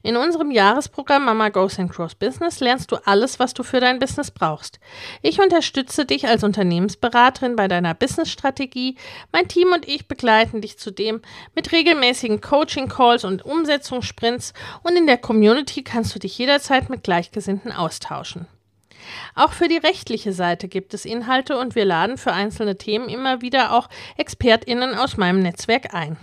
In 0.03 0.17
unserem 0.17 0.51
Jahresprogramm 0.51 1.25
Mama 1.25 1.49
Goes 1.49 1.79
and 1.79 1.91
Cross 1.91 2.15
Business 2.15 2.59
lernst 2.59 2.91
du 2.91 2.97
alles, 3.05 3.39
was 3.39 3.53
du 3.53 3.63
für 3.63 3.79
dein 3.79 3.99
Business 3.99 4.31
brauchst. 4.31 4.79
Ich 5.21 5.39
unterstütze 5.39 6.05
dich 6.05 6.27
als 6.27 6.43
Unternehmensberaterin 6.43 7.55
bei 7.55 7.67
deiner 7.67 7.93
Businessstrategie. 7.93 8.95
Mein 9.31 9.47
Team 9.47 9.71
und 9.73 9.87
ich 9.87 10.07
begleiten 10.07 10.61
dich 10.61 10.77
zudem 10.77 11.21
mit 11.55 11.71
regelmäßigen 11.71 12.41
Coaching-Calls 12.41 13.23
und 13.23 13.45
Umsetzungssprints 13.45 14.53
und 14.83 14.95
in 14.95 15.07
der 15.07 15.17
Community 15.17 15.83
kannst 15.83 16.15
du 16.15 16.19
dich 16.19 16.37
jederzeit 16.37 16.89
mit 16.89 17.03
Gleichgesinnten 17.03 17.71
austauschen. 17.71 18.47
Auch 19.35 19.53
für 19.53 19.67
die 19.67 19.77
rechtliche 19.77 20.33
Seite 20.33 20.67
gibt 20.67 20.93
es 20.93 21.05
Inhalte 21.05 21.57
und 21.57 21.75
wir 21.75 21.85
laden 21.85 22.17
für 22.17 22.33
einzelne 22.33 22.77
Themen 22.77 23.09
immer 23.09 23.41
wieder 23.41 23.73
auch 23.73 23.89
ExpertInnen 24.17 24.95
aus 24.95 25.17
meinem 25.17 25.39
Netzwerk 25.39 25.93
ein. 25.93 26.17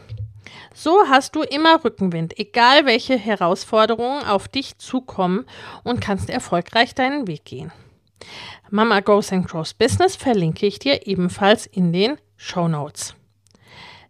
So 0.74 1.08
hast 1.08 1.34
du 1.34 1.42
immer 1.42 1.84
Rückenwind, 1.84 2.38
egal 2.38 2.86
welche 2.86 3.16
Herausforderungen 3.16 4.24
auf 4.24 4.48
dich 4.48 4.78
zukommen 4.78 5.46
und 5.82 6.00
kannst 6.00 6.30
erfolgreich 6.30 6.94
deinen 6.94 7.26
Weg 7.26 7.44
gehen. 7.44 7.72
Mama 8.70 9.00
Goes 9.00 9.32
and 9.32 9.48
Grows 9.48 9.74
Business 9.74 10.16
verlinke 10.16 10.66
ich 10.66 10.78
dir 10.78 11.06
ebenfalls 11.06 11.66
in 11.66 11.92
den 11.92 12.18
Show 12.36 12.68
Notes. 12.68 13.14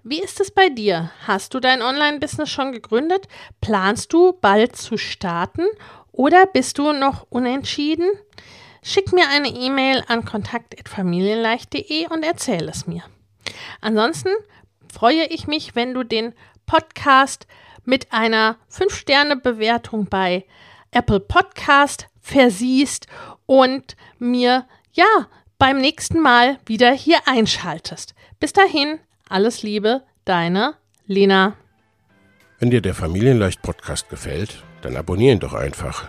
Wie 0.03 0.21
ist 0.21 0.41
es 0.41 0.51
bei 0.51 0.69
dir? 0.69 1.11
Hast 1.27 1.55
du 1.55 1.61
dein 1.61 1.83
Online-Business 1.83 2.49
schon 2.49 2.73
gegründet? 2.73 3.29
Planst 3.61 4.13
du 4.13 4.33
bald 4.33 4.77
zu 4.77 4.97
starten 4.97 5.67
oder 6.13 6.47
bist 6.47 6.79
du 6.79 6.93
noch 6.93 7.27
unentschieden? 7.31 8.09
Schick 8.89 9.13
mir 9.13 9.29
eine 9.29 9.49
E-Mail 9.49 10.03
an 10.09 10.25
kontakt.familienleicht.de 10.25 12.07
und 12.07 12.23
erzähl 12.23 12.71
es 12.71 12.87
mir. 12.87 13.03
Ansonsten 13.83 14.31
freue 14.91 15.27
ich 15.27 15.47
mich, 15.47 15.77
wenn 15.77 15.93
du 15.93 16.05
den 16.05 16.33
Podcast 16.65 17.47
mit 17.85 18.15
einer 18.15 18.57
5-Sterne-Bewertung 18.73 20.07
bei 20.07 20.47
Apple 20.91 21.21
Podcast 21.21 22.07
versiehst 22.23 23.09
und 23.45 23.95
mir 24.19 24.67
ja 24.93 25.29
beim 25.59 25.77
nächsten 25.77 26.23
Mal 26.23 26.59
wieder 26.65 26.91
hier 26.91 27.19
einschaltest. 27.27 28.15
Bis 28.41 28.55
dahin, 28.55 29.01
alles 29.29 29.63
Liebe, 29.63 30.03
deine 30.25 30.77
Lena. 31.07 31.57
Wenn 32.59 32.71
dir 32.71 32.81
der 32.81 32.95
Familienleicht 32.95 33.61
Podcast 33.61 34.09
gefällt, 34.09 34.63
dann 34.81 34.97
abonnier 34.97 35.33
ihn 35.33 35.41
doch 35.41 35.53
einfach 35.53 36.09